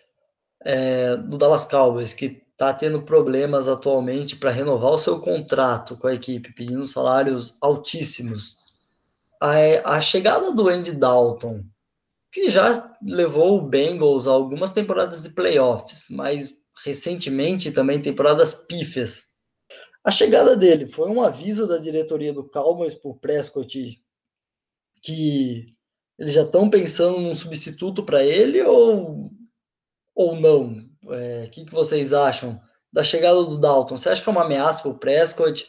é, 0.64 1.16
do 1.16 1.38
Dallas 1.38 1.64
Cowboys, 1.66 2.12
que 2.12 2.42
está 2.56 2.72
tendo 2.72 3.02
problemas 3.02 3.68
atualmente 3.68 4.34
para 4.34 4.50
renovar 4.50 4.92
o 4.92 4.98
seu 4.98 5.20
contrato 5.20 5.94
com 5.96 6.06
a 6.06 6.14
equipe, 6.14 6.54
pedindo 6.54 6.84
salários 6.86 7.54
altíssimos. 7.60 8.64
A, 9.38 9.96
a 9.96 10.00
chegada 10.00 10.50
do 10.50 10.66
Andy 10.66 10.92
Dalton 10.92 11.62
que 12.36 12.50
já 12.50 12.94
levou 13.02 13.56
o 13.56 13.66
Bengals 13.66 14.26
a 14.26 14.30
algumas 14.30 14.70
temporadas 14.70 15.22
de 15.22 15.30
playoffs, 15.30 16.08
mas 16.10 16.60
recentemente 16.84 17.72
também 17.72 18.00
temporadas 18.00 18.52
pífias. 18.52 19.34
A 20.04 20.10
chegada 20.10 20.54
dele 20.54 20.84
foi 20.86 21.08
um 21.08 21.22
aviso 21.22 21.66
da 21.66 21.78
diretoria 21.78 22.34
do 22.34 22.46
Cowboys 22.46 22.94
o 23.02 23.14
Prescott 23.14 24.02
que 25.02 25.74
eles 26.18 26.34
já 26.34 26.42
estão 26.42 26.68
pensando 26.68 27.20
num 27.20 27.34
substituto 27.34 28.04
para 28.04 28.22
ele 28.22 28.62
ou, 28.62 29.30
ou 30.14 30.38
não? 30.38 30.76
O 31.06 31.14
é, 31.14 31.46
que, 31.46 31.64
que 31.64 31.72
vocês 31.72 32.12
acham 32.12 32.60
da 32.92 33.02
chegada 33.02 33.42
do 33.44 33.56
Dalton? 33.56 33.96
Você 33.96 34.08
acha 34.08 34.22
que 34.22 34.28
é 34.28 34.32
uma 34.32 34.44
ameaça 34.44 34.82
para 34.82 34.90
o 34.90 34.98
Prescott? 34.98 35.66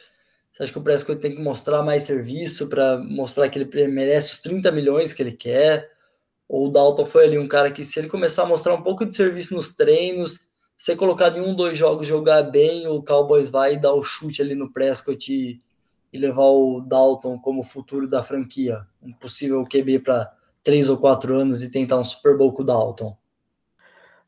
Você 0.51 0.63
acha 0.63 0.71
que 0.71 0.79
o 0.79 0.83
Prescott 0.83 1.21
tem 1.21 1.35
que 1.35 1.41
mostrar 1.41 1.83
mais 1.83 2.03
serviço 2.03 2.67
para 2.67 2.97
mostrar 2.97 3.47
que 3.47 3.59
ele 3.59 3.87
merece 3.87 4.33
os 4.33 4.39
30 4.39 4.71
milhões 4.71 5.13
que 5.13 5.21
ele 5.21 5.33
quer? 5.33 5.95
ou 6.47 6.67
o 6.67 6.71
Dalton 6.71 7.05
foi 7.05 7.25
ali 7.25 7.37
um 7.37 7.47
cara 7.47 7.71
que, 7.71 7.83
se 7.83 7.99
ele 7.99 8.07
começar 8.07 8.43
a 8.43 8.47
mostrar 8.47 8.73
um 8.73 8.81
pouco 8.81 9.05
de 9.05 9.15
serviço 9.15 9.53
nos 9.53 9.75
treinos, 9.75 10.47
ser 10.77 10.95
colocado 10.95 11.37
em 11.37 11.41
um, 11.41 11.55
dois 11.55 11.77
jogos, 11.77 12.07
jogar 12.07 12.43
bem, 12.43 12.87
o 12.87 13.01
Cowboys 13.03 13.49
vai 13.49 13.77
dar 13.77 13.93
o 13.93 14.01
chute 14.01 14.41
ali 14.41 14.55
no 14.55 14.71
Prescott 14.71 15.33
e, 15.33 15.59
e 16.13 16.17
levar 16.17 16.45
o 16.45 16.81
Dalton 16.81 17.37
como 17.39 17.63
futuro 17.63 18.07
da 18.07 18.23
franquia. 18.23 18.85
Um 19.01 19.11
possível 19.11 19.65
QB 19.65 19.99
para 19.99 20.31
três 20.63 20.89
ou 20.89 20.97
quatro 20.97 21.35
anos 21.35 21.63
e 21.63 21.71
tentar 21.71 21.97
um 21.97 22.03
Super 22.03 22.37
Bowl 22.37 22.53
com 22.53 22.61
o 22.61 22.65
Dalton. 22.65 23.17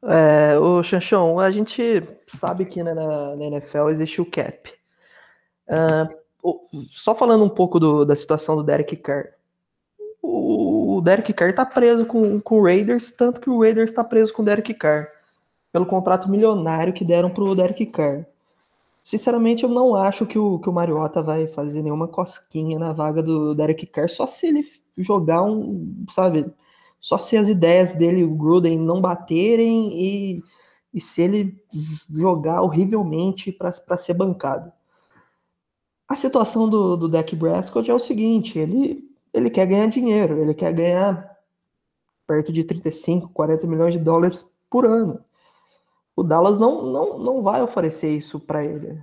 É, 0.01 0.57
o 0.57 0.81
Chanchão, 0.81 1.39
a 1.39 1.51
gente 1.51 2.03
sabe 2.27 2.65
que 2.65 2.81
né, 2.81 2.93
na, 2.93 3.35
na, 3.35 3.45
NFL 3.45 3.89
existe 3.89 4.21
o 4.21 4.25
cap. 4.25 4.71
Uh, 5.67 6.59
só 6.73 7.13
falando 7.13 7.43
um 7.43 7.49
pouco 7.49 7.79
do, 7.79 8.05
da 8.05 8.15
situação 8.15 8.55
do 8.55 8.63
Derek 8.63 8.95
Carr. 8.95 9.33
O, 10.21 11.01
Derek 11.01 11.33
Carr 11.33 11.53
tá 11.53 11.65
preso 11.65 12.05
com, 12.05 12.39
com 12.39 12.59
o 12.59 12.63
Raiders, 12.63 13.11
tanto 13.11 13.41
que 13.41 13.49
o 13.49 13.61
Raiders 13.61 13.91
está 13.91 14.03
preso 14.03 14.33
com 14.33 14.41
o 14.41 14.45
Derek 14.45 14.73
Carr, 14.73 15.07
pelo 15.71 15.85
contrato 15.85 16.29
milionário 16.29 16.93
que 16.93 17.05
deram 17.05 17.29
pro 17.29 17.55
Derek 17.55 17.85
Carr. 17.87 18.25
Sinceramente, 19.03 19.63
eu 19.63 19.69
não 19.69 19.95
acho 19.95 20.25
que 20.25 20.37
o, 20.37 20.59
que 20.59 20.69
o 20.69 20.73
Mariota 20.73 21.21
vai 21.21 21.47
fazer 21.47 21.81
nenhuma 21.81 22.07
cosquinha 22.07 22.77
na 22.77 22.93
vaga 22.93 23.23
do 23.23 23.55
Derek 23.55 23.85
Carr, 23.85 24.09
só 24.09 24.27
se 24.27 24.47
ele 24.47 24.63
jogar 24.97 25.41
um, 25.41 26.05
sabe, 26.09 26.45
só 26.99 27.17
se 27.17 27.37
as 27.37 27.47
ideias 27.47 27.93
dele, 27.93 28.23
o 28.23 28.35
Gruden, 28.35 28.77
não 28.77 29.01
baterem 29.01 29.93
e, 29.93 30.43
e 30.93 30.99
se 30.99 31.21
ele 31.21 31.57
jogar 32.13 32.61
horrivelmente 32.61 33.51
para 33.51 33.97
ser 33.97 34.13
bancado. 34.13 34.71
A 36.07 36.15
situação 36.15 36.67
do, 36.67 36.97
do 36.97 37.07
Dak 37.07 37.35
Prescott 37.35 37.89
é 37.89 37.93
o 37.93 37.99
seguinte, 37.99 38.57
ele 38.57 39.09
ele 39.33 39.49
quer 39.49 39.65
ganhar 39.65 39.87
dinheiro, 39.87 40.39
ele 40.39 40.53
quer 40.53 40.73
ganhar 40.73 41.37
perto 42.27 42.51
de 42.51 42.63
35, 42.63 43.29
40 43.29 43.67
milhões 43.67 43.93
de 43.93 43.99
dólares 43.99 44.49
por 44.69 44.85
ano. 44.85 45.23
O 46.15 46.23
Dallas 46.23 46.59
não, 46.59 46.85
não, 46.85 47.17
não 47.17 47.41
vai 47.41 47.61
oferecer 47.61 48.15
isso 48.15 48.39
para 48.39 48.63
ele. 48.63 48.99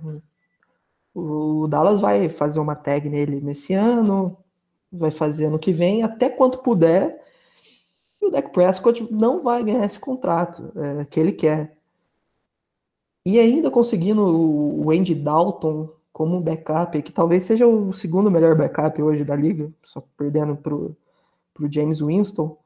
O 1.13 1.67
Dallas 1.67 1.99
vai 1.99 2.29
fazer 2.29 2.59
uma 2.59 2.75
tag 2.75 3.09
nele 3.09 3.41
nesse 3.41 3.73
ano, 3.73 4.37
vai 4.91 5.11
fazer 5.11 5.45
ano 5.45 5.59
que 5.59 5.73
vem, 5.73 6.03
até 6.03 6.29
quanto 6.29 6.59
puder. 6.59 7.25
E 8.21 8.25
o 8.25 8.31
Dak 8.31 8.51
Prescott 8.51 9.07
não 9.11 9.43
vai 9.43 9.63
ganhar 9.63 9.85
esse 9.85 9.99
contrato 9.99 10.71
é, 10.75 11.05
que 11.05 11.19
ele 11.19 11.31
quer. 11.31 11.77
E 13.25 13.39
ainda 13.39 13.69
conseguindo 13.69 14.23
o 14.23 14.89
Andy 14.89 15.13
Dalton 15.13 15.89
como 16.13 16.41
backup, 16.41 16.99
que 17.01 17.11
talvez 17.11 17.43
seja 17.43 17.67
o 17.67 17.93
segundo 17.93 18.31
melhor 18.31 18.55
backup 18.55 18.99
hoje 19.01 19.23
da 19.23 19.35
liga, 19.35 19.71
só 19.83 20.01
perdendo 20.17 20.55
para 20.55 20.73
o 20.73 20.95
James 21.69 22.01
Winston. 22.01 22.57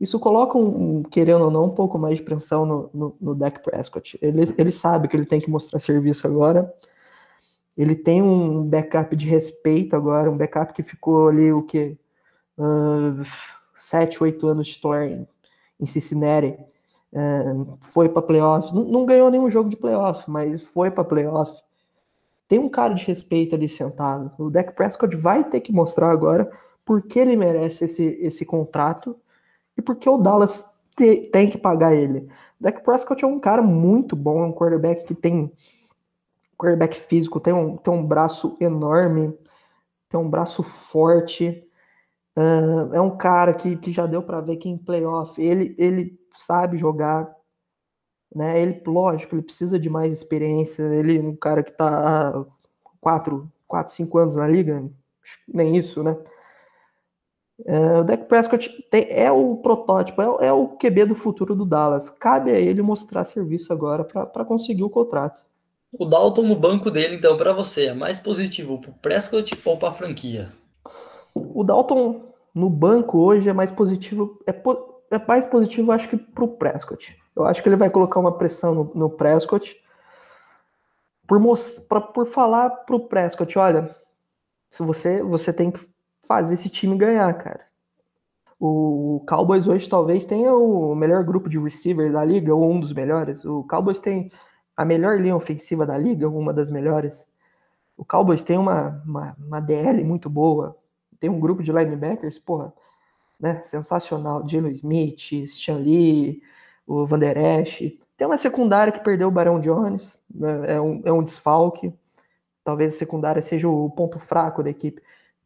Isso 0.00 0.20
coloca, 0.20 0.56
um, 0.56 1.02
querendo 1.02 1.44
ou 1.44 1.50
não, 1.50 1.64
um 1.64 1.74
pouco 1.74 1.98
mais 1.98 2.18
de 2.18 2.22
pressão 2.22 2.64
no, 2.64 2.90
no, 2.94 3.16
no 3.20 3.34
Dak 3.34 3.62
Prescott. 3.62 4.18
Ele, 4.22 4.42
ele 4.56 4.70
sabe 4.70 5.08
que 5.08 5.16
ele 5.16 5.26
tem 5.26 5.40
que 5.40 5.50
mostrar 5.50 5.78
serviço 5.78 6.26
agora. 6.26 6.72
Ele 7.76 7.96
tem 7.96 8.22
um 8.22 8.62
backup 8.62 9.16
de 9.16 9.26
respeito 9.26 9.96
agora, 9.96 10.30
um 10.30 10.36
backup 10.36 10.72
que 10.72 10.82
ficou 10.82 11.28
ali 11.28 11.52
o 11.52 11.62
que 11.62 11.96
uh, 12.58 13.22
sete, 13.80 14.22
oito 14.22 14.46
anos 14.46 14.68
titular 14.68 15.04
em, 15.04 15.26
em 15.80 15.86
Cincinnati. 15.86 16.56
Uh, 17.12 17.76
foi 17.80 18.08
para 18.08 18.22
playoffs, 18.22 18.70
não, 18.72 18.84
não, 18.84 19.04
ganhou 19.04 19.30
nenhum 19.32 19.50
jogo 19.50 19.68
de 19.68 19.76
playoff, 19.76 20.30
mas 20.30 20.62
foi 20.62 20.92
para 20.92 21.02
playoff. 21.02 21.60
Tem 22.46 22.58
um 22.60 22.68
cara 22.68 22.94
de 22.94 23.04
respeito 23.04 23.54
ali 23.54 23.68
sentado. 23.68 24.30
O 24.38 24.48
Dak 24.48 24.72
Prescott 24.74 25.16
vai 25.16 25.42
ter 25.42 25.60
que 25.60 25.72
mostrar 25.72 26.10
agora 26.10 26.48
por 26.84 27.02
que 27.02 27.18
ele 27.18 27.34
merece 27.34 27.84
esse, 27.84 28.04
esse 28.20 28.44
contrato 28.44 29.16
e 29.76 29.82
porque 29.82 30.08
o 30.08 30.18
Dallas 30.18 30.70
te, 30.96 31.28
tem 31.32 31.48
que 31.48 31.58
pagar 31.58 31.94
ele. 31.94 32.28
O 32.60 32.64
Dak 32.64 32.82
Prescott 32.82 33.24
é 33.24 33.26
um 33.26 33.40
cara 33.40 33.62
muito 33.62 34.14
bom, 34.14 34.44
é 34.44 34.46
um 34.46 34.52
quarterback 34.52 35.04
que 35.04 35.14
tem 35.14 35.52
quarterback 36.58 37.00
físico, 37.00 37.40
tem 37.40 37.54
um, 37.54 37.76
tem 37.76 37.92
um 37.92 38.04
braço 38.04 38.56
enorme, 38.60 39.36
tem 40.08 40.20
um 40.20 40.28
braço 40.28 40.62
forte. 40.62 41.66
Uh, 42.40 42.94
é 42.94 43.00
um 43.00 43.18
cara 43.18 43.52
que, 43.52 43.76
que 43.76 43.92
já 43.92 44.06
deu 44.06 44.22
para 44.22 44.40
ver 44.40 44.56
que 44.56 44.66
em 44.66 44.78
playoff 44.78 45.40
ele, 45.42 45.74
ele 45.78 46.18
sabe 46.34 46.78
jogar. 46.78 47.30
Né? 48.34 48.62
Ele, 48.62 48.82
lógico, 48.86 49.34
ele 49.34 49.42
precisa 49.42 49.78
de 49.78 49.90
mais 49.90 50.10
experiência. 50.10 50.82
Ele 50.84 51.18
é 51.18 51.20
um 51.20 51.36
cara 51.36 51.62
que 51.62 51.70
está 51.70 52.30
há 52.30 52.44
4, 52.98 53.46
4, 53.68 53.92
5 53.92 54.18
anos 54.18 54.36
na 54.36 54.46
liga, 54.46 54.88
nem 55.46 55.76
isso, 55.76 56.02
né? 56.02 56.16
Uh, 57.60 58.00
o 58.00 58.04
Dak 58.04 58.24
Prescott 58.24 58.70
tem, 58.90 59.06
é 59.10 59.30
o 59.30 59.56
protótipo, 59.56 60.22
é, 60.22 60.46
é, 60.46 60.52
o 60.52 60.68
QB 60.68 61.06
do 61.06 61.14
futuro 61.14 61.54
do 61.54 61.66
Dallas. 61.66 62.08
Cabe 62.08 62.52
a 62.52 62.58
ele 62.58 62.80
mostrar 62.80 63.24
serviço 63.24 63.70
agora 63.70 64.02
para 64.02 64.46
conseguir 64.46 64.82
o 64.82 64.88
contrato. 64.88 65.44
O 65.92 66.06
Dalton 66.06 66.44
no 66.44 66.56
banco 66.56 66.90
dele, 66.90 67.16
então, 67.16 67.36
para 67.36 67.52
você, 67.52 67.86
é 67.86 67.94
mais 67.94 68.18
positivo 68.18 68.80
para 68.80 68.92
Prescott 68.92 69.60
ou 69.62 69.76
para 69.76 69.90
a 69.90 69.92
franquia? 69.92 70.50
O 71.34 71.62
Dalton 71.62 72.29
no 72.54 72.68
banco 72.68 73.18
hoje 73.18 73.48
é 73.48 73.52
mais 73.52 73.70
positivo, 73.70 74.38
é, 74.46 74.52
é 75.10 75.26
mais 75.26 75.46
positivo, 75.46 75.92
acho 75.92 76.08
que, 76.08 76.16
para 76.16 76.44
o 76.44 76.48
Prescott. 76.48 77.16
Eu 77.34 77.44
acho 77.44 77.62
que 77.62 77.68
ele 77.68 77.76
vai 77.76 77.90
colocar 77.90 78.20
uma 78.20 78.36
pressão 78.36 78.74
no, 78.74 78.92
no 78.94 79.10
Prescott 79.10 79.80
por, 81.26 81.40
pra, 81.88 82.00
por 82.00 82.26
falar 82.26 82.70
para 82.70 82.96
o 82.96 83.06
Prescott, 83.06 83.56
olha, 83.56 83.94
você, 84.76 85.22
você 85.22 85.52
tem 85.52 85.70
que 85.70 85.80
fazer 86.26 86.54
esse 86.54 86.68
time 86.68 86.96
ganhar, 86.96 87.32
cara. 87.34 87.64
O 88.58 89.24
Cowboys 89.28 89.66
hoje 89.66 89.88
talvez 89.88 90.24
tenha 90.24 90.52
o 90.54 90.94
melhor 90.94 91.24
grupo 91.24 91.48
de 91.48 91.58
receivers 91.58 92.12
da 92.12 92.24
liga, 92.24 92.54
ou 92.54 92.70
um 92.70 92.80
dos 92.80 92.92
melhores. 92.92 93.44
O 93.44 93.64
Cowboys 93.64 93.98
tem 93.98 94.30
a 94.76 94.84
melhor 94.84 95.20
linha 95.20 95.36
ofensiva 95.36 95.86
da 95.86 95.96
liga, 95.96 96.28
uma 96.28 96.52
das 96.52 96.70
melhores. 96.70 97.28
O 97.96 98.04
Cowboys 98.04 98.42
tem 98.42 98.58
uma, 98.58 99.02
uma, 99.06 99.36
uma 99.38 99.60
DL 99.60 100.02
muito 100.04 100.28
boa, 100.28 100.76
tem 101.20 101.28
um 101.28 101.38
grupo 101.38 101.62
de 101.62 101.70
linebackers, 101.70 102.38
porra, 102.38 102.72
né, 103.38 103.62
sensacional. 103.62 104.46
Jalen 104.48 104.72
Smith, 104.72 105.46
Sean 105.46 105.76
Lee, 105.76 106.42
o 106.86 107.06
Van 107.06 107.18
Der 107.18 107.36
Esch. 107.36 107.96
Tem 108.16 108.26
uma 108.26 108.38
secundária 108.38 108.92
que 108.92 109.04
perdeu 109.04 109.28
o 109.28 109.30
Barão 109.30 109.60
Jones, 109.60 110.18
né, 110.34 110.74
é, 110.74 110.80
um, 110.80 111.02
é 111.04 111.12
um 111.12 111.22
desfalque. 111.22 111.92
Talvez 112.64 112.94
a 112.94 112.98
secundária 112.98 113.42
seja 113.42 113.68
o 113.68 113.90
ponto 113.90 114.18
fraco 114.18 114.62
da 114.62 114.70
equipe. 114.70 115.02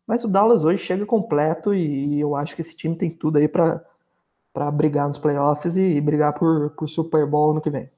Mas 0.06 0.24
o 0.24 0.28
Dallas 0.28 0.64
hoje 0.64 0.82
chega 0.82 1.06
completo 1.06 1.74
e 1.74 2.20
eu 2.20 2.37
acho 2.37 2.54
que 2.54 2.60
esse 2.60 2.76
time 2.76 2.96
tem 2.96 3.10
tudo 3.10 3.38
aí 3.38 3.48
para 3.48 4.70
brigar 4.72 5.08
nos 5.08 5.18
playoffs 5.18 5.76
e 5.76 6.00
brigar 6.00 6.34
por, 6.34 6.70
por 6.70 6.88
Super 6.88 7.26
Bowl 7.26 7.54
no 7.54 7.60
que 7.60 7.70
vem. 7.70 7.90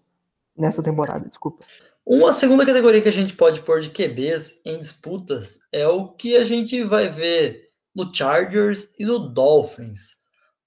Nessa 0.57 0.83
temporada, 0.83 1.29
desculpa. 1.29 1.65
Uma 2.05 2.33
segunda 2.33 2.65
categoria 2.65 3.03
que 3.03 3.09
a 3.09 3.13
gente 3.13 3.35
pode 3.35 3.63
pôr 3.63 3.81
de 3.81 3.91
QBs 3.91 4.61
em 4.65 4.79
disputas 4.79 5.59
é 5.73 5.89
o 5.89 6.09
que 6.09 6.37
a 6.37 6.45
gente 6.45 6.85
vai 6.85 7.09
ver 7.09 7.66
no 7.97 8.15
Chargers 8.15 8.95
e 8.99 9.07
no 9.07 9.19
Dolphins. 9.19 10.17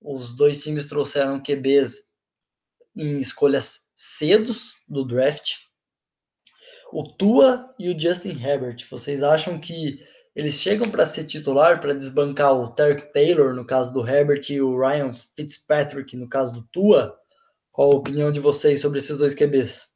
Os 0.02 0.36
dois 0.36 0.64
times 0.64 0.88
trouxeram 0.88 1.42
QBs 1.42 2.10
em 2.98 3.20
escolhas 3.20 3.82
cedos 3.96 4.74
do 4.88 5.06
draft. 5.06 5.58
O 6.92 7.16
Tua 7.16 7.72
e 7.78 7.94
o 7.94 8.00
Justin 8.00 8.32
Herbert. 8.44 8.88
Vocês 8.90 9.22
acham 9.22 9.60
que 9.60 10.00
eles 10.36 10.56
chegam 10.56 10.90
para 10.90 11.06
ser 11.06 11.26
titular, 11.26 11.80
para 11.80 11.94
desbancar 11.94 12.54
o 12.54 12.72
Tarek 12.72 13.14
Taylor, 13.14 13.54
no 13.54 13.66
caso 13.66 13.94
do 13.94 14.08
Herbert, 14.08 14.50
e 14.50 14.60
o 14.60 14.80
Ryan 14.80 15.12
Fitzpatrick, 15.36 16.18
no 16.18 16.28
caso 16.28 16.54
do 16.54 16.68
Tua. 16.72 17.16
Qual 17.72 17.92
a 17.92 17.96
opinião 17.96 18.32
de 18.32 18.40
vocês 18.40 18.82
sobre 18.82 18.98
esses 18.98 19.20
dois 19.20 19.36
QBs? 19.36 19.90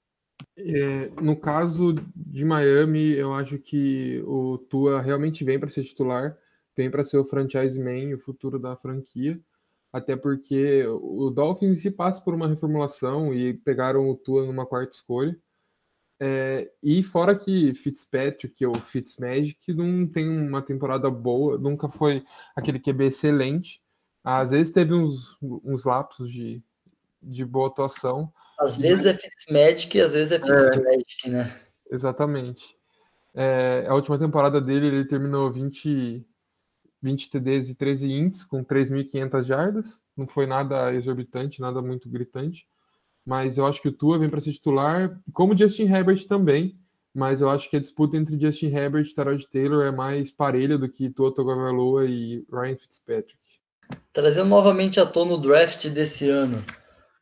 É, 0.56 1.10
no 1.20 1.36
caso 1.36 1.96
de 2.16 2.46
Miami, 2.46 3.14
eu 3.14 3.34
acho 3.34 3.58
que 3.58 4.22
o 4.28 4.60
Tua 4.70 5.02
realmente 5.02 5.44
vem 5.44 5.60
para 5.60 5.70
ser 5.70 5.84
titular, 5.84 6.38
vem 6.76 6.90
para 6.90 7.04
ser 7.04 7.18
o 7.18 7.26
franchise 7.26 7.80
man, 7.80 8.16
o 8.16 8.20
futuro 8.20 8.60
da 8.60 8.76
franquia. 8.76 9.40
Até 9.92 10.16
porque 10.16 10.86
o 10.88 11.30
Dolphins 11.30 11.82
se 11.82 11.92
passa 11.92 12.20
por 12.20 12.34
uma 12.34 12.48
reformulação 12.48 13.34
e 13.34 13.54
pegaram 13.54 14.10
o 14.10 14.16
Tua 14.16 14.46
numa 14.46 14.66
quarta 14.66 14.96
escolha. 14.96 15.38
É, 16.20 16.72
e 16.82 17.04
fora 17.04 17.38
que 17.38 17.74
Fitzpatrick 17.76 18.66
ou 18.66 18.76
Fitzmagic 18.76 19.74
não 19.74 20.08
tem 20.08 20.30
uma 20.30 20.62
temporada 20.62 21.12
boa, 21.12 21.58
nunca 21.58 21.90
foi 21.90 22.24
aquele 22.56 22.80
QB 22.80 23.08
excelente. 23.08 23.82
Às 24.24 24.52
vezes 24.52 24.72
teve 24.72 24.94
uns, 24.94 25.38
uns 25.42 25.84
lapsos 25.84 26.32
de, 26.32 26.64
de 27.22 27.46
boa 27.46 27.68
atuação. 27.68 28.32
Às 28.60 28.78
vezes 28.78 29.06
é 29.06 29.14
Fitzmagic 29.14 29.98
e 29.98 30.02
às 30.02 30.14
vezes 30.14 30.32
é 30.32 30.40
Fitzmagic, 30.40 31.26
é, 31.26 31.30
né? 31.30 31.62
Exatamente. 31.92 32.76
É, 33.36 33.86
a 33.88 33.94
última 33.94 34.18
temporada 34.18 34.62
dele, 34.62 34.88
ele 34.88 35.06
terminou 35.06 35.52
20, 35.52 36.26
20 37.04 37.30
TDs 37.30 37.70
e 37.70 37.76
13 37.76 38.12
ints, 38.12 38.44
com 38.44 38.64
3.500 38.64 39.44
jardas. 39.44 40.00
Não 40.18 40.26
foi 40.26 40.48
nada 40.48 40.94
exorbitante, 40.94 41.62
nada 41.62 41.82
muito 41.82 42.10
gritante 42.10 42.66
mas 43.26 43.58
eu 43.58 43.66
acho 43.66 43.82
que 43.82 43.88
o 43.88 43.94
Tua 43.94 44.20
vem 44.20 44.30
para 44.30 44.42
ser 44.42 44.52
titular, 44.52 45.20
como 45.34 45.58
Justin 45.58 45.84
Herbert 45.84 46.28
também, 46.28 46.78
mas 47.14 47.42
eu 47.42 47.50
acho 47.50 47.70
que 47.70 47.78
a 47.78 47.80
disputa 47.80 48.18
entre 48.18 48.40
Justin 48.40 48.76
Herbert 48.76 49.06
e 49.06 49.14
Tarod 49.14 49.48
Taylor 49.48 49.86
é 49.86 49.92
mais 49.92 50.32
parelha 50.32 50.78
do 50.78 50.90
que 50.90 51.10
Tua 51.10 51.34
Tagovailoa 51.34 52.06
e 52.06 52.46
Ryan 52.52 52.76
Fitzpatrick. 52.76 53.38
Trazendo 54.12 54.50
novamente 54.50 55.00
à 55.00 55.06
tona 55.06 55.34
o 55.34 55.38
draft 55.38 55.88
desse 55.90 56.30
ano, 56.30 56.64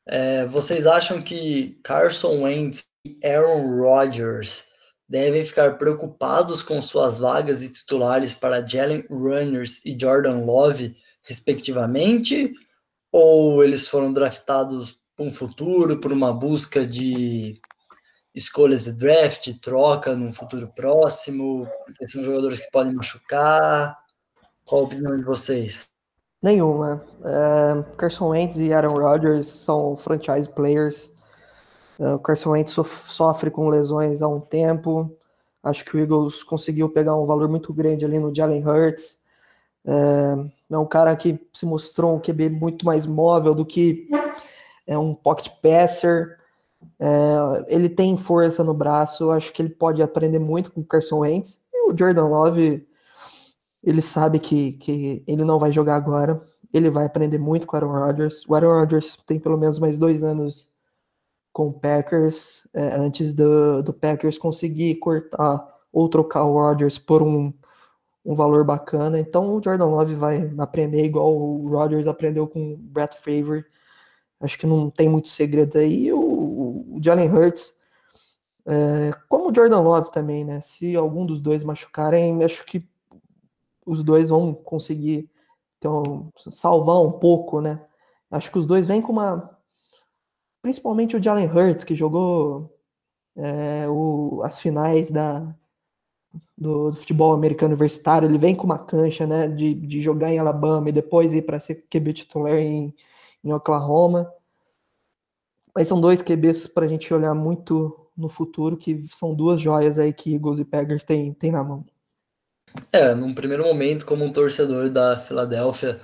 é, 0.08 0.46
vocês 0.46 0.88
acham 0.88 1.22
que 1.22 1.80
Carson 1.84 2.44
Wentz 2.44 2.88
e 3.06 3.18
Aaron 3.24 3.78
Rodgers 3.78 4.71
devem 5.12 5.44
ficar 5.44 5.78
preocupados 5.78 6.64
com 6.64 6.82
suas 6.82 7.18
vagas 7.18 7.62
e 7.62 7.74
titulares 7.74 8.34
para 8.34 8.66
Jalen 8.66 9.06
Runners 9.10 9.86
e 9.86 9.98
Jordan 10.00 10.46
Love, 10.46 10.96
respectivamente? 11.22 12.54
Ou 13.12 13.62
eles 13.62 13.90
foram 13.90 14.14
draftados 14.14 14.98
para 15.14 15.26
um 15.26 15.30
futuro, 15.30 16.00
por 16.00 16.14
uma 16.14 16.32
busca 16.32 16.86
de 16.86 17.60
escolhas 18.34 18.86
de 18.86 18.94
draft, 18.94 19.54
troca 19.60 20.16
num 20.16 20.32
futuro 20.32 20.72
próximo, 20.74 21.68
porque 21.86 22.08
são 22.08 22.24
jogadores 22.24 22.62
que 22.62 22.72
podem 22.72 22.94
machucar. 22.94 23.98
Qual 24.64 24.84
a 24.84 24.86
opinião 24.86 25.18
de 25.18 25.26
vocês? 25.26 25.90
Nenhuma. 26.42 27.06
Uh, 27.20 27.84
Carson 27.98 28.30
Wentz 28.30 28.56
e 28.56 28.72
Aaron 28.72 28.96
Rodgers 28.96 29.48
são 29.48 29.98
franchise 29.98 30.48
players. 30.48 31.12
Uh, 32.02 32.18
Carson 32.20 32.52
Wentz 32.52 32.74
sofre 32.74 33.52
com 33.52 33.70
lesões 33.70 34.24
há 34.24 34.28
um 34.28 34.40
tempo. 34.40 35.16
Acho 35.62 35.86
que 35.86 35.96
o 35.96 36.00
Eagles 36.00 36.42
conseguiu 36.42 36.90
pegar 36.90 37.16
um 37.16 37.28
valor 37.28 37.48
muito 37.48 37.72
grande 37.72 38.04
ali 38.04 38.18
no 38.18 38.34
Jalen 38.34 38.68
Hurts. 38.68 39.20
Uh, 39.86 40.50
é 40.70 40.78
um 40.78 40.86
cara 40.86 41.16
que 41.16 41.40
se 41.54 41.66
mostrou 41.66 42.16
um 42.16 42.20
QB 42.20 42.50
muito 42.50 42.86
mais 42.86 43.06
móvel 43.06 43.54
do 43.54 43.66
que 43.66 44.10
é 44.88 44.98
um 44.98 45.14
pocket 45.14 45.52
passer, 45.62 46.40
é, 47.00 47.66
ele 47.68 47.90
tem 47.90 48.18
força 48.18 48.64
no 48.64 48.74
braço, 48.74 49.32
acho 49.32 49.52
que 49.54 49.62
ele 49.62 49.70
pode 49.70 50.02
aprender 50.02 50.40
muito 50.40 50.72
com 50.72 50.82
o 50.82 50.86
Carson 50.86 51.20
Wentz. 51.20 51.62
E 51.74 51.92
o 51.92 51.98
Jordan 51.98 52.28
Love, 52.28 52.88
ele 53.84 54.02
sabe 54.02 54.40
que, 54.40 54.74
que 54.74 55.24
ele 55.28 55.44
não 55.44 55.60
vai 55.60 55.72
jogar 55.72 55.96
agora, 55.96 56.40
ele 56.74 56.90
vai 56.90 57.06
aprender 57.06 57.38
muito 57.38 57.68
com 57.68 57.76
o 57.76 57.78
Aaron 57.78 58.06
Rodgers. 58.06 58.46
O 58.48 58.56
Aaron 58.56 58.80
Rodgers 58.80 59.18
tem 59.26 59.40
pelo 59.40 59.58
menos 59.58 59.80
mais 59.80 59.98
dois 59.98 60.24
anos 60.24 60.70
com 61.54 61.68
o 61.68 61.74
Packers, 61.74 62.68
é, 62.74 62.96
antes 62.96 63.34
do, 63.34 63.84
do 63.84 63.94
Packers 63.94 64.38
conseguir 64.38 64.96
cortar 64.96 65.68
ou 65.92 66.08
trocar 66.08 66.44
o 66.44 66.54
Rodgers 66.54 66.98
por 66.98 67.22
um, 67.22 67.54
um 68.26 68.36
valor 68.36 68.64
bacana. 68.64 69.20
Então 69.20 69.56
o 69.56 69.62
Jordan 69.64 69.88
Love 69.88 70.16
vai 70.16 70.52
aprender 70.58 71.04
igual 71.04 71.36
o 71.36 71.68
Rodgers 71.70 72.08
aprendeu 72.08 72.48
com 72.48 72.74
o 72.74 72.78
Brett 72.78 73.18
Favre 73.18 73.66
Acho 74.42 74.58
que 74.58 74.66
não 74.66 74.90
tem 74.90 75.08
muito 75.08 75.30
segredo 75.30 75.78
aí. 75.78 76.12
O, 76.12 76.20
o 76.20 77.00
Jalen 77.02 77.30
Hurts, 77.30 77.74
é, 78.66 79.12
como 79.30 79.52
o 79.52 79.56
Jordan 79.56 79.82
Love 79.82 80.12
também, 80.12 80.44
né? 80.44 80.60
Se 80.62 80.96
algum 80.96 81.26
dos 81.26 81.40
dois 81.40 81.64
machucarem, 81.64 82.44
acho 82.44 82.66
que 82.66 82.84
os 83.86 84.04
dois 84.04 84.30
vão 84.30 84.54
conseguir 84.54 85.30
então, 85.78 86.32
salvar 86.36 87.02
um 87.02 87.12
pouco, 87.12 87.62
né? 87.62 87.86
Acho 88.30 88.52
que 88.52 88.58
os 88.58 88.66
dois 88.66 88.88
vêm 88.88 89.02
com 89.02 89.12
uma. 89.12 89.58
Principalmente 90.62 91.16
o 91.16 91.24
Jalen 91.24 91.48
Hurts, 91.48 91.84
que 91.84 91.96
jogou 91.96 92.78
é, 93.36 93.88
o, 93.90 94.42
as 94.44 94.60
finais 94.60 95.10
da, 95.10 95.40
do, 96.58 96.92
do, 96.92 96.98
futebol 96.98 97.34
americano 97.34 97.74
universitário, 97.74 98.30
ele 98.30 98.38
vem 98.38 98.56
com 98.56 98.66
uma 98.66 98.78
cancha, 98.78 99.26
né, 99.26 99.48
de, 99.48 99.74
de 99.74 100.02
jogar 100.02 100.32
em 100.32 100.40
Alabama 100.40 100.90
e 100.90 100.94
depois 100.94 101.34
ir 101.34 101.44
para 101.44 101.60
ser 101.60 101.86
QB 101.90 102.14
titular 102.14 102.56
em, 102.56 102.94
em 103.44 103.54
Oklahoma. 103.54 104.32
Mas 105.74 105.88
são 105.88 106.00
dois 106.00 106.22
QBs 106.22 106.68
para 106.68 106.86
a 106.86 106.88
gente 106.88 107.14
olhar 107.14 107.34
muito 107.34 107.98
no 108.16 108.30
futuro, 108.30 108.78
que 108.78 109.06
são 109.10 109.34
duas 109.34 109.60
joias 109.60 109.98
aí 109.98 110.14
que 110.14 110.36
Eagles 110.36 110.60
e 110.60 110.66
Packers 110.66 111.04
têm, 111.04 111.34
têm 111.34 111.52
na 111.52 111.64
mão. 111.64 111.86
É, 112.92 113.14
num 113.16 113.34
primeiro 113.34 113.64
momento, 113.64 114.06
como 114.06 114.24
um 114.24 114.32
torcedor 114.32 114.90
da 114.90 115.18
Filadélfia, 115.18 116.00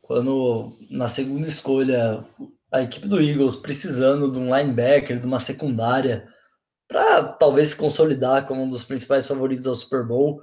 quando 0.00 0.72
na 0.90 1.08
segunda 1.08 1.46
escolha 1.46 2.24
a 2.72 2.82
equipe 2.82 3.06
do 3.06 3.20
Eagles 3.20 3.54
precisando 3.54 4.30
de 4.32 4.38
um 4.38 4.56
linebacker, 4.56 5.20
de 5.20 5.26
uma 5.26 5.38
secundária, 5.38 6.26
para 6.88 7.24
talvez 7.24 7.68
se 7.68 7.76
consolidar 7.76 8.46
como 8.46 8.62
um 8.62 8.68
dos 8.68 8.82
principais 8.82 9.26
favoritos 9.26 9.66
ao 9.66 9.74
Super 9.74 10.04
Bowl, 10.04 10.42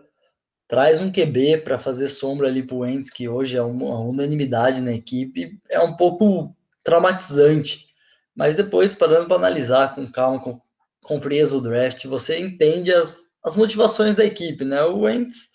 traz 0.67 1.01
um 1.01 1.11
QB 1.11 1.59
para 1.63 1.79
fazer 1.79 2.07
sombra 2.07 2.47
ali 2.47 2.61
para 2.61 2.75
o 2.75 2.79
Wentz, 2.79 3.09
que 3.09 3.27
hoje 3.27 3.57
é 3.57 3.61
uma 3.61 3.99
unanimidade 3.99 4.81
na 4.81 4.93
equipe, 4.93 5.59
é 5.67 5.79
um 5.79 5.97
pouco 5.97 6.55
traumatizante. 6.83 7.87
Mas 8.35 8.55
depois, 8.55 8.93
parando 8.93 9.27
para 9.27 9.37
analisar 9.37 9.95
com 9.95 10.09
calma, 10.09 10.39
com, 10.39 10.61
com 11.03 11.19
frieza 11.19 11.57
o 11.57 11.61
draft, 11.61 12.05
você 12.05 12.39
entende 12.39 12.93
as, 12.93 13.17
as 13.43 13.55
motivações 13.55 14.15
da 14.15 14.23
equipe, 14.23 14.63
né? 14.63 14.83
O 14.83 15.01
Wentz 15.01 15.53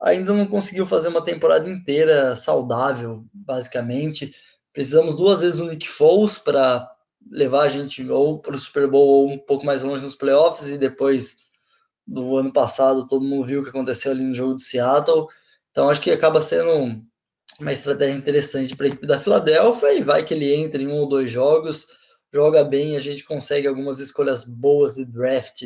ainda 0.00 0.32
não 0.32 0.46
conseguiu 0.46 0.86
fazer 0.86 1.08
uma 1.08 1.22
temporada 1.22 1.68
inteira 1.68 2.34
saudável, 2.36 3.24
basicamente. 3.32 4.32
Precisamos 4.72 5.16
duas 5.16 5.40
vezes 5.40 5.58
do 5.58 5.66
Nick 5.66 5.88
Foles 5.88 6.38
para 6.38 6.90
levar 7.30 7.62
a 7.62 7.68
gente 7.68 8.08
ou 8.10 8.38
para 8.38 8.56
o 8.56 8.58
Super 8.58 8.88
Bowl 8.88 9.06
ou 9.06 9.30
um 9.30 9.38
pouco 9.38 9.64
mais 9.64 9.82
longe 9.82 10.04
nos 10.04 10.16
playoffs 10.16 10.68
e 10.68 10.78
depois 10.78 11.36
do 12.06 12.36
ano 12.36 12.52
passado 12.52 13.06
todo 13.06 13.24
mundo 13.24 13.44
viu 13.44 13.60
o 13.60 13.62
que 13.62 13.70
aconteceu 13.70 14.12
ali 14.12 14.24
no 14.24 14.34
jogo 14.34 14.56
de 14.56 14.62
Seattle. 14.62 15.26
Então 15.70 15.88
acho 15.88 16.00
que 16.00 16.10
acaba 16.10 16.40
sendo 16.40 17.02
uma 17.60 17.72
estratégia 17.72 18.16
interessante 18.16 18.74
para 18.74 18.86
a 18.86 18.88
equipe 18.88 19.06
da 19.06 19.20
Filadélfia 19.20 19.92
e 19.92 20.02
vai 20.02 20.24
que 20.24 20.34
ele 20.34 20.52
entre 20.52 20.82
em 20.82 20.88
um 20.88 20.96
ou 20.96 21.08
dois 21.08 21.30
jogos, 21.30 21.86
joga 22.32 22.64
bem, 22.64 22.96
a 22.96 23.00
gente 23.00 23.24
consegue 23.24 23.68
algumas 23.68 24.00
escolhas 24.00 24.44
boas 24.44 24.94
de 24.94 25.04
draft 25.04 25.64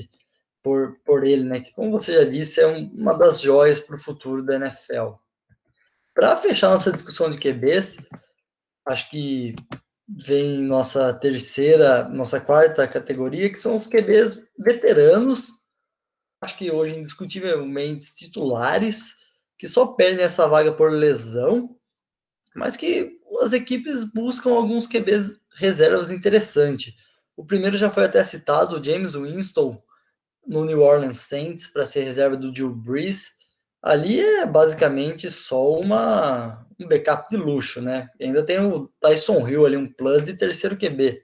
por, 0.62 0.98
por 1.04 1.24
ele, 1.24 1.44
né? 1.44 1.60
Que, 1.60 1.72
como 1.72 1.92
você 1.92 2.12
já 2.12 2.24
disse, 2.24 2.60
é 2.60 2.66
um, 2.66 2.90
uma 2.92 3.16
das 3.16 3.40
joias 3.40 3.78
para 3.78 3.96
o 3.96 4.00
futuro 4.00 4.44
da 4.44 4.56
NFL. 4.56 5.12
Para 6.12 6.36
fechar 6.36 6.70
nossa 6.70 6.90
discussão 6.90 7.30
de 7.30 7.38
QBs, 7.38 7.98
acho 8.87 9.11
que 9.11 9.55
vem 10.09 10.59
nossa 10.62 11.12
terceira, 11.12 12.09
nossa 12.09 12.40
quarta 12.40 12.87
categoria, 12.87 13.51
que 13.51 13.59
são 13.59 13.77
os 13.77 13.87
QBs 13.87 14.46
veteranos. 14.59 15.51
Acho 16.40 16.57
que 16.57 16.70
hoje, 16.70 16.96
indiscutivelmente, 16.96 18.14
titulares, 18.14 19.16
que 19.59 19.66
só 19.66 19.87
perdem 19.87 20.25
essa 20.25 20.46
vaga 20.46 20.72
por 20.72 20.92
lesão, 20.92 21.77
mas 22.55 22.77
que 22.77 23.18
as 23.42 23.53
equipes 23.53 24.05
buscam 24.05 24.51
alguns 24.51 24.87
QBs 24.87 25.40
reservas 25.57 26.11
interessantes. 26.11 26.94
O 27.37 27.44
primeiro 27.44 27.77
já 27.77 27.90
foi 27.90 28.05
até 28.05 28.22
citado, 28.22 28.79
o 28.79 28.85
James 28.85 29.14
Winston, 29.14 29.83
no 30.46 30.64
New 30.64 30.81
Orleans 30.81 31.18
Saints 31.20 31.66
para 31.66 31.85
ser 31.85 32.05
reserva 32.05 32.37
do 32.37 32.53
Drew 32.53 32.72
Brees, 32.72 33.36
ali 33.82 34.20
é 34.20 34.46
basicamente 34.46 35.30
só 35.30 35.78
uma, 35.78 36.66
um 36.80 36.88
backup 36.88 37.28
de 37.28 37.36
luxo, 37.36 37.80
né? 37.80 38.08
Ainda 38.20 38.44
tem 38.44 38.60
o 38.60 38.90
Tyson 39.00 39.46
Hill 39.48 39.66
ali, 39.66 39.76
um 39.76 39.92
plus 39.92 40.26
de 40.26 40.36
terceiro 40.36 40.76
QB. 40.76 41.22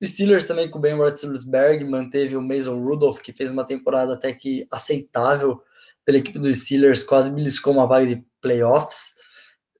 O 0.00 0.06
Steelers 0.06 0.46
também 0.46 0.68
com 0.70 0.78
o 0.78 0.80
Ben 0.80 0.96
Roethlisberger 0.96 1.88
manteve 1.88 2.36
o 2.36 2.42
Mason 2.42 2.78
Rudolph, 2.82 3.20
que 3.20 3.32
fez 3.32 3.50
uma 3.50 3.64
temporada 3.64 4.14
até 4.14 4.32
que 4.32 4.66
aceitável 4.72 5.62
pela 6.04 6.18
equipe 6.18 6.38
dos 6.38 6.64
Steelers, 6.64 7.04
quase 7.04 7.30
beliscou 7.30 7.72
uma 7.72 7.86
vaga 7.86 8.06
de 8.06 8.24
playoffs. 8.40 9.12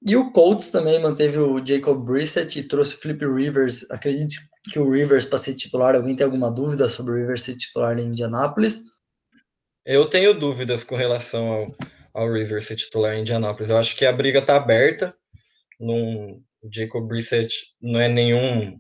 E 0.04 0.16
o 0.16 0.32
Colts 0.32 0.70
também 0.70 1.00
manteve 1.00 1.38
o 1.38 1.64
Jacob 1.64 2.04
Brissett 2.04 2.58
e 2.58 2.62
trouxe 2.62 2.94
o 2.94 2.98
Flip 2.98 3.24
Rivers. 3.24 3.88
Acredito 3.90 4.34
que 4.72 4.78
o 4.78 4.90
Rivers 4.90 5.24
para 5.24 5.38
ser 5.38 5.54
titular, 5.54 5.94
alguém 5.94 6.14
tem 6.14 6.24
alguma 6.24 6.50
dúvida 6.50 6.88
sobre 6.88 7.12
o 7.12 7.16
Rivers 7.16 7.42
ser 7.42 7.56
titular 7.56 7.98
em 7.98 8.06
Indianápolis? 8.06 8.82
Eu 9.84 10.06
tenho 10.06 10.38
dúvidas 10.38 10.84
com 10.84 10.94
relação 10.94 11.48
ao, 11.48 11.76
ao 12.14 12.30
Rivers 12.30 12.66
ser 12.66 12.76
titular 12.76 13.14
em 13.14 13.20
Indianápolis. 13.20 13.70
Eu 13.70 13.78
acho 13.78 13.96
que 13.96 14.04
a 14.04 14.12
briga 14.12 14.38
está 14.40 14.56
aberta. 14.56 15.14
Num, 15.80 16.42
o 16.62 16.68
Jacob 16.72 17.06
Brissett 17.06 17.52
não 17.80 18.00
é 18.00 18.08
nenhum 18.08 18.78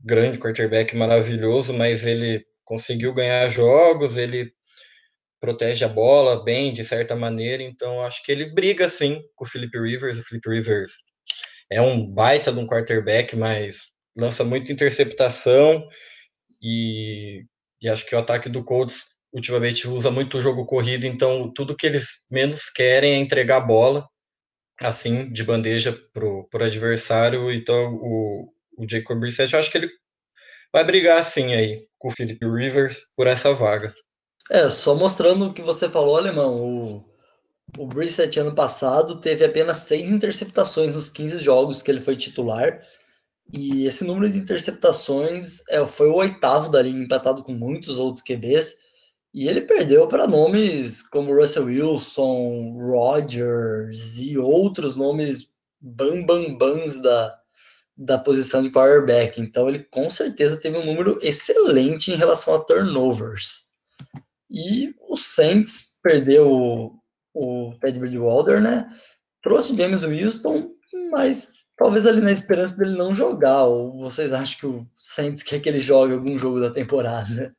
grande 0.00 0.38
quarterback 0.38 0.94
maravilhoso, 0.96 1.72
mas 1.72 2.06
ele 2.06 2.44
conseguiu 2.64 3.12
ganhar 3.14 3.48
jogos, 3.48 4.16
ele 4.16 4.52
protege 5.40 5.84
a 5.84 5.88
bola 5.88 6.44
bem, 6.44 6.72
de 6.72 6.84
certa 6.84 7.16
maneira, 7.16 7.62
então 7.62 8.02
acho 8.02 8.22
que 8.22 8.32
ele 8.32 8.52
briga 8.52 8.88
sim 8.90 9.22
com 9.34 9.44
o 9.44 9.48
Philip 9.48 9.76
Rivers. 9.78 10.18
O 10.18 10.22
Philip 10.22 10.48
Rivers 10.48 10.92
é 11.70 11.80
um 11.80 12.06
baita 12.06 12.52
de 12.52 12.58
um 12.58 12.66
quarterback, 12.66 13.34
mas 13.36 13.82
lança 14.16 14.44
muita 14.44 14.72
interceptação 14.72 15.88
e, 16.60 17.44
e 17.80 17.88
acho 17.88 18.06
que 18.06 18.14
o 18.14 18.18
ataque 18.18 18.48
do 18.48 18.64
Colts 18.64 19.17
ultimamente 19.38 19.88
usa 19.88 20.10
muito 20.10 20.38
o 20.38 20.40
jogo 20.40 20.66
corrido, 20.66 21.06
então 21.06 21.52
tudo 21.52 21.76
que 21.76 21.86
eles 21.86 22.26
menos 22.30 22.68
querem 22.70 23.14
é 23.14 23.16
entregar 23.16 23.56
a 23.56 23.66
bola 23.66 24.08
assim 24.80 25.30
de 25.32 25.42
bandeja 25.42 25.92
pro, 26.12 26.48
pro 26.48 26.64
adversário. 26.64 27.50
Então 27.52 27.94
o, 27.94 28.52
o 28.76 28.88
Jacob 28.88 29.18
Brissett, 29.18 29.52
eu 29.52 29.60
acho 29.60 29.70
que 29.70 29.78
ele 29.78 29.90
vai 30.72 30.84
brigar 30.84 31.18
assim 31.18 31.54
aí 31.54 31.86
com 31.98 32.08
o 32.08 32.12
Philip 32.12 32.44
Rivers 32.44 32.98
por 33.16 33.26
essa 33.26 33.52
vaga. 33.54 33.94
É, 34.50 34.68
só 34.68 34.94
mostrando 34.94 35.46
o 35.46 35.52
que 35.52 35.62
você 35.62 35.88
falou, 35.88 36.16
Alemão. 36.16 36.62
O, 36.62 37.04
o 37.76 37.86
Brissett 37.86 38.38
ano 38.40 38.54
passado 38.54 39.20
teve 39.20 39.44
apenas 39.44 39.78
seis 39.78 40.10
interceptações 40.10 40.94
nos 40.94 41.10
15 41.10 41.38
jogos 41.38 41.82
que 41.82 41.90
ele 41.90 42.00
foi 42.00 42.16
titular. 42.16 42.80
E 43.52 43.86
esse 43.86 44.04
número 44.04 44.30
de 44.30 44.38
interceptações 44.38 45.66
é, 45.68 45.84
foi 45.84 46.08
o 46.08 46.14
oitavo 46.14 46.70
da 46.70 46.82
liga, 46.82 46.98
empatado 46.98 47.42
com 47.42 47.52
muitos 47.52 47.98
outros 47.98 48.24
QBs. 48.24 48.76
E 49.34 49.46
ele 49.46 49.60
perdeu 49.60 50.06
para 50.08 50.26
nomes 50.26 51.02
como 51.02 51.34
Russell 51.34 51.66
Wilson, 51.66 52.78
Rodgers 52.78 54.18
e 54.18 54.38
outros 54.38 54.96
nomes 54.96 55.52
bambambans 55.80 57.00
da, 57.00 57.38
da 57.96 58.18
posição 58.18 58.62
de 58.62 58.70
quarterback. 58.70 59.40
Então 59.40 59.68
ele 59.68 59.80
com 59.80 60.10
certeza 60.10 60.56
teve 60.56 60.78
um 60.78 60.86
número 60.86 61.18
excelente 61.20 62.10
em 62.10 62.16
relação 62.16 62.54
a 62.54 62.60
turnovers. 62.60 63.68
E 64.50 64.94
o 65.08 65.16
Saints 65.16 65.98
perdeu 66.02 66.50
o, 66.50 66.98
o 67.34 67.74
Ted 67.80 67.98
Bridgewater, 67.98 68.60
né? 68.62 68.88
Trouxe 69.42 69.76
James 69.76 70.04
Winston, 70.04 70.70
mas 71.10 71.48
talvez 71.76 72.06
ali 72.06 72.20
na 72.20 72.32
esperança 72.32 72.76
dele 72.76 72.96
não 72.96 73.14
jogar. 73.14 73.64
Ou 73.64 74.00
vocês 74.00 74.32
acham 74.32 74.58
que 74.58 74.66
o 74.66 74.86
Saints 74.94 75.42
quer 75.42 75.60
que 75.60 75.68
ele 75.68 75.80
jogue 75.80 76.14
algum 76.14 76.38
jogo 76.38 76.60
da 76.60 76.70
temporada? 76.70 77.54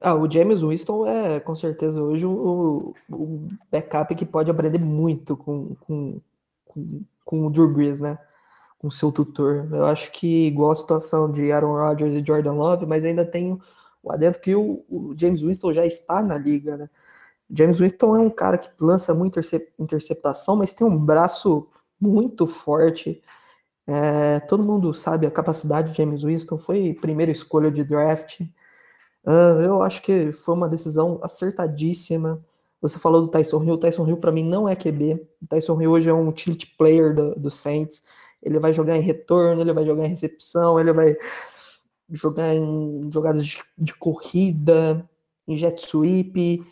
Ah, 0.00 0.14
o 0.14 0.30
James 0.30 0.62
Winston 0.62 1.06
é 1.06 1.40
com 1.40 1.54
certeza 1.54 2.02
hoje 2.02 2.24
o, 2.24 2.94
o 3.10 3.48
backup 3.70 4.14
que 4.14 4.24
pode 4.24 4.50
aprender 4.50 4.78
muito 4.78 5.36
com, 5.36 5.74
com, 5.76 6.20
com, 6.64 7.02
com 7.24 7.46
o 7.46 7.50
Drew 7.50 7.68
Brees, 7.68 8.00
né? 8.00 8.18
Com 8.78 8.88
seu 8.88 9.12
tutor. 9.12 9.68
Eu 9.70 9.84
acho 9.84 10.10
que 10.12 10.46
igual 10.46 10.72
a 10.72 10.76
situação 10.76 11.30
de 11.30 11.52
Aaron 11.52 11.74
Rodgers 11.74 12.16
e 12.16 12.24
Jordan 12.26 12.54
Love, 12.54 12.86
mas 12.86 13.04
ainda 13.04 13.26
tem 13.26 13.60
o 14.02 14.10
adentro 14.10 14.40
que 14.40 14.54
o, 14.54 14.84
o, 14.88 15.14
James 15.16 15.42
Winston 15.42 15.72
já 15.74 15.84
está 15.86 16.22
na 16.22 16.38
liga, 16.38 16.76
né? 16.78 16.90
James 17.50 17.78
Winston 17.80 18.16
é 18.16 18.20
um 18.20 18.30
cara 18.30 18.56
que 18.56 18.70
lança 18.80 19.12
muita 19.12 19.40
interceptação, 19.78 20.56
mas 20.56 20.72
tem 20.72 20.86
um 20.86 20.96
braço 20.96 21.68
muito 22.00 22.46
forte. 22.46 23.22
É, 23.86 24.40
todo 24.40 24.62
mundo 24.62 24.94
sabe 24.94 25.26
a 25.26 25.30
capacidade 25.30 25.90
de 25.90 25.98
James 25.98 26.22
Winston, 26.22 26.58
foi 26.58 26.94
primeira 26.94 27.32
escolha 27.32 27.70
de 27.70 27.84
draft. 27.84 28.40
Eu 29.24 29.82
acho 29.82 30.02
que 30.02 30.32
foi 30.32 30.54
uma 30.54 30.68
decisão 30.68 31.20
acertadíssima. 31.22 32.44
Você 32.80 32.98
falou 32.98 33.20
do 33.22 33.28
Tyson 33.28 33.62
Hill. 33.62 33.74
O 33.74 33.78
Tyson 33.78 34.06
Hill, 34.06 34.16
para 34.16 34.32
mim, 34.32 34.44
não 34.44 34.68
é 34.68 34.74
QB. 34.74 35.26
O 35.42 35.46
Tyson 35.46 35.80
Hill 35.80 35.90
hoje 35.90 36.08
é 36.08 36.14
um 36.14 36.28
utility 36.28 36.66
player 36.78 37.14
do, 37.14 37.34
do 37.34 37.50
Saints. 37.50 38.02
Ele 38.42 38.58
vai 38.58 38.72
jogar 38.72 38.96
em 38.96 39.02
retorno, 39.02 39.60
ele 39.60 39.72
vai 39.72 39.84
jogar 39.84 40.06
em 40.06 40.10
recepção, 40.10 40.80
ele 40.80 40.92
vai 40.92 41.14
jogar 42.10 42.54
em 42.54 43.10
jogadas 43.12 43.46
de, 43.46 43.62
de 43.76 43.94
corrida, 43.94 45.08
em 45.46 45.56
jet 45.56 45.80
sweep, 45.82 46.64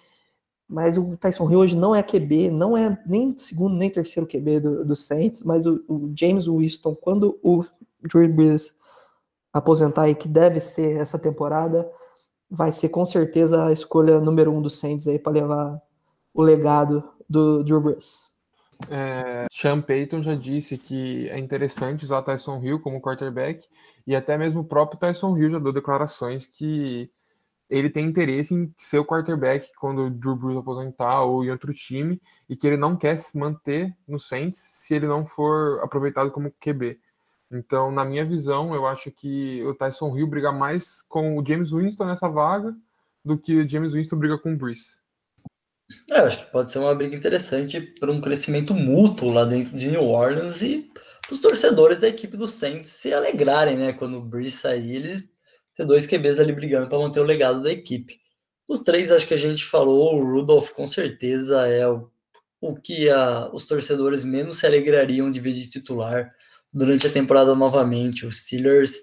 mas 0.68 0.98
o 0.98 1.16
Tyson 1.16 1.50
Hill 1.50 1.61
hoje 1.61 1.76
não 1.76 1.94
é 1.94 2.02
QB, 2.02 2.50
não 2.50 2.76
é 2.76 3.00
nem 3.06 3.37
segundo 3.38 3.74
nem 3.74 3.90
terceiro 3.90 4.28
QB 4.28 4.61
do, 4.61 4.84
do 4.84 4.96
Saints, 4.96 5.42
mas 5.42 5.66
o, 5.66 5.82
o 5.88 6.12
James 6.14 6.46
Winston, 6.46 6.94
quando 6.94 7.38
o 7.42 7.64
Drew 8.02 8.28
Brees 8.28 8.74
aposentar 9.52 10.08
e 10.08 10.14
que 10.14 10.28
deve 10.28 10.61
ser 10.61 10.96
essa 10.96 11.18
temporada, 11.18 11.90
vai 12.50 12.72
ser 12.72 12.88
com 12.88 13.04
certeza 13.04 13.66
a 13.66 13.72
escolha 13.72 14.20
número 14.20 14.52
um 14.52 14.62
do 14.62 14.70
Saints 14.70 15.06
aí 15.06 15.18
para 15.18 15.32
levar 15.32 15.80
o 16.32 16.42
legado 16.42 17.02
do 17.28 17.62
Drew 17.62 17.80
Brees. 17.80 18.28
É, 18.88 19.46
Sean 19.50 19.80
Payton 19.80 20.22
já 20.22 20.34
disse 20.34 20.78
que 20.78 21.28
é 21.28 21.38
interessante 21.38 22.04
usar 22.04 22.22
Tyson 22.22 22.62
Hill 22.62 22.80
como 22.80 23.00
quarterback 23.00 23.66
e 24.06 24.14
até 24.14 24.38
mesmo 24.38 24.61
o 24.61 24.64
próprio 24.64 24.98
Tyson 24.98 25.37
Hill 25.37 25.50
já 25.50 25.58
deu 25.58 25.72
declarações 25.72 26.46
que 26.46 27.11
ele 27.68 27.90
tem 27.90 28.06
interesse 28.06 28.54
em 28.54 28.72
ser 28.78 28.98
o 28.98 29.04
quarterback 29.04 29.70
quando 29.78 30.06
o 30.06 30.11
Drew 30.11 30.37
Brees 30.37 30.58
aposentar 30.58 31.22
ou 31.22 31.44
em 31.44 31.50
outro 31.50 31.72
time 31.74 32.20
e 32.48 32.56
que 32.56 32.66
ele 32.66 32.76
não 32.76 32.96
quer 32.96 33.18
se 33.18 33.37
manter 33.37 33.94
no 34.06 34.18
Saints 34.18 34.61
se 34.61 34.94
ele 34.94 35.06
não 35.06 35.26
for 35.26 35.80
aproveitado 35.82 36.30
como 36.30 36.54
QB. 36.61 36.98
Então, 37.50 37.90
na 37.90 38.04
minha 38.04 38.24
visão, 38.24 38.74
eu 38.74 38.87
acho 38.87 39.11
que 39.11 39.62
o 39.64 39.74
Tyson 39.74 40.16
Hill 40.16 40.26
briga 40.26 40.52
mais 40.52 41.02
com 41.02 41.38
o 41.38 41.44
James 41.44 41.70
Winston 41.70 42.04
nessa 42.04 42.28
vaga 42.28 42.76
do 43.24 43.38
que 43.38 43.56
o 43.56 43.68
James 43.68 43.94
Winston 43.94 44.16
briga 44.16 44.38
com 44.38 44.52
o 44.52 44.56
Brees. 44.56 44.98
É, 46.11 46.18
acho 46.20 46.44
que 46.44 46.52
pode 46.52 46.70
ser 46.70 46.78
uma 46.78 46.94
briga 46.94 47.16
interessante 47.16 47.80
para 47.80 48.12
um 48.12 48.20
crescimento 48.20 48.74
mútuo 48.74 49.30
lá 49.30 49.44
dentro 49.44 49.76
de 49.76 49.90
New 49.90 50.04
Orleans 50.04 50.61
e 50.61 50.90
os 51.30 51.40
torcedores 51.40 52.00
da 52.00 52.08
equipe 52.08 52.37
do 52.37 52.46
Saints 52.46 52.90
se 52.90 53.12
alegrarem, 53.12 53.76
né? 53.76 53.92
Quando 53.94 54.18
o 54.18 54.22
Brees 54.22 54.54
sair, 54.54 54.96
eles 54.96 55.24
ter 55.74 55.87
dois 55.87 56.06
QBs 56.06 56.40
ali 56.40 56.52
brigando 56.52 56.88
para 56.88 56.98
manter 56.98 57.20
o 57.20 57.24
legado 57.24 57.62
da 57.62 57.70
equipe. 57.70 58.20
Os 58.68 58.80
três, 58.80 59.11
acho 59.11 59.26
que 59.26 59.34
a 59.34 59.38
gente 59.38 59.64
falou, 59.64 60.16
o 60.16 60.24
Rudolph 60.24 60.70
com 60.70 60.87
certeza 60.87 61.66
é 61.66 61.88
o, 61.88 62.11
o 62.61 62.74
que 62.74 63.08
a, 63.08 63.48
os 63.52 63.66
torcedores 63.66 64.24
menos 64.24 64.58
se 64.58 64.66
alegrariam 64.66 65.30
de 65.30 65.40
ver 65.40 65.52
de 65.52 65.70
titular 65.70 66.34
durante 66.72 67.07
a 67.07 67.11
temporada 67.11 67.54
novamente. 67.54 68.26
O 68.26 68.33
Steelers 68.33 68.96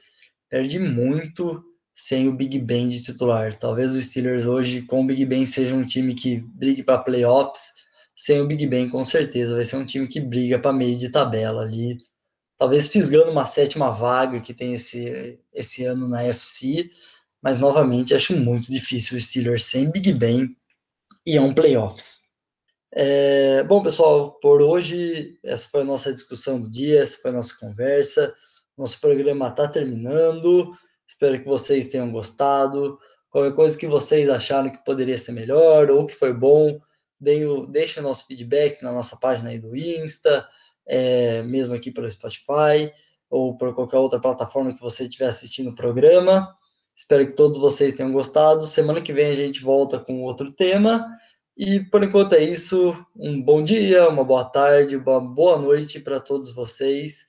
perde 0.49 0.79
muito 0.79 1.63
sem 1.95 2.27
o 2.27 2.33
Big 2.33 2.59
Ben 2.59 2.89
de 2.89 3.01
titular. 3.01 3.53
Talvez 3.53 3.93
o 3.93 4.01
Steelers 4.01 4.45
hoje, 4.45 4.81
com 4.81 5.01
o 5.01 5.07
Big 5.07 5.25
Ben, 5.25 5.45
seja 5.45 5.75
um 5.75 5.85
time 5.85 6.13
que 6.13 6.37
brigue 6.37 6.83
para 6.83 6.99
playoffs. 6.99 7.73
Sem 8.15 8.41
o 8.41 8.47
Big 8.47 8.65
Ben, 8.67 8.89
com 8.89 9.03
certeza, 9.03 9.55
vai 9.55 9.65
ser 9.65 9.77
um 9.77 9.85
time 9.85 10.07
que 10.07 10.19
briga 10.19 10.59
para 10.59 10.73
meio 10.73 10.95
de 10.97 11.09
tabela 11.09 11.61
ali. 11.61 11.97
Talvez 12.57 12.87
fisgando 12.87 13.31
uma 13.31 13.45
sétima 13.45 13.91
vaga 13.91 14.39
que 14.39 14.53
tem 14.53 14.73
esse, 14.73 15.39
esse 15.53 15.85
ano 15.85 16.07
na 16.07 16.23
FC. 16.23 16.89
Mas, 17.41 17.59
novamente, 17.59 18.13
acho 18.13 18.35
muito 18.37 18.71
difícil 18.71 19.17
o 19.17 19.21
Steelers 19.21 19.65
sem 19.65 19.91
Big 19.91 20.13
Ben 20.13 20.55
e 21.25 21.37
é 21.37 21.41
um 21.41 21.53
playoffs. 21.53 22.24
É, 22.97 23.61
bom, 23.63 23.83
pessoal, 23.83 24.39
por 24.39 24.61
hoje, 24.61 25.37
essa 25.43 25.67
foi 25.67 25.81
a 25.81 25.83
nossa 25.83 26.13
discussão 26.13 26.57
do 26.57 26.71
dia, 26.71 27.01
essa 27.01 27.17
foi 27.21 27.29
a 27.29 27.33
nossa 27.33 27.53
conversa. 27.59 28.33
Nosso 28.77 29.01
programa 29.01 29.49
está 29.49 29.67
terminando. 29.67 30.71
Espero 31.05 31.37
que 31.37 31.45
vocês 31.45 31.87
tenham 31.87 32.09
gostado. 32.09 32.97
Qualquer 33.29 33.53
coisa 33.53 33.77
que 33.77 33.85
vocês 33.85 34.29
acharam 34.29 34.69
que 34.69 34.81
poderia 34.85 35.17
ser 35.17 35.33
melhor 35.33 35.91
ou 35.91 36.05
que 36.07 36.15
foi 36.15 36.31
bom, 36.31 36.79
deixe 37.19 37.99
o 37.99 38.03
nosso 38.03 38.25
feedback 38.27 38.81
na 38.81 38.93
nossa 38.93 39.17
página 39.17 39.49
aí 39.49 39.59
do 39.59 39.75
Insta, 39.75 40.47
é, 40.87 41.41
mesmo 41.43 41.75
aqui 41.75 41.91
pelo 41.91 42.09
Spotify 42.09 42.93
ou 43.29 43.57
por 43.57 43.75
qualquer 43.75 43.97
outra 43.97 44.21
plataforma 44.21 44.73
que 44.73 44.79
você 44.79 45.03
estiver 45.03 45.27
assistindo 45.27 45.71
o 45.71 45.75
programa. 45.75 46.55
Espero 46.95 47.27
que 47.27 47.33
todos 47.33 47.59
vocês 47.59 47.93
tenham 47.93 48.13
gostado. 48.13 48.65
Semana 48.65 49.01
que 49.01 49.11
vem 49.11 49.31
a 49.31 49.35
gente 49.35 49.61
volta 49.61 49.99
com 49.99 50.21
outro 50.21 50.53
tema. 50.53 51.05
E 51.57 51.79
por 51.79 52.03
enquanto 52.03 52.33
é 52.33 52.43
isso. 52.43 52.93
Um 53.15 53.41
bom 53.41 53.63
dia, 53.63 54.09
uma 54.09 54.23
boa 54.23 54.43
tarde, 54.43 54.97
uma 54.97 55.21
boa 55.21 55.57
noite 55.57 55.99
para 55.99 56.19
todos 56.19 56.53
vocês. 56.53 57.25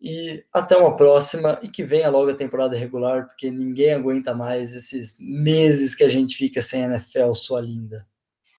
E 0.00 0.44
até 0.52 0.76
uma 0.76 0.96
próxima 0.96 1.58
e 1.62 1.68
que 1.68 1.84
venha 1.84 2.10
logo 2.10 2.30
a 2.30 2.34
temporada 2.34 2.76
regular, 2.76 3.26
porque 3.26 3.50
ninguém 3.50 3.94
aguenta 3.94 4.34
mais 4.34 4.74
esses 4.74 5.16
meses 5.20 5.94
que 5.94 6.04
a 6.04 6.08
gente 6.08 6.36
fica 6.36 6.60
sem 6.60 6.82
NFL, 6.82 7.32
sua 7.32 7.60
linda. 7.60 8.06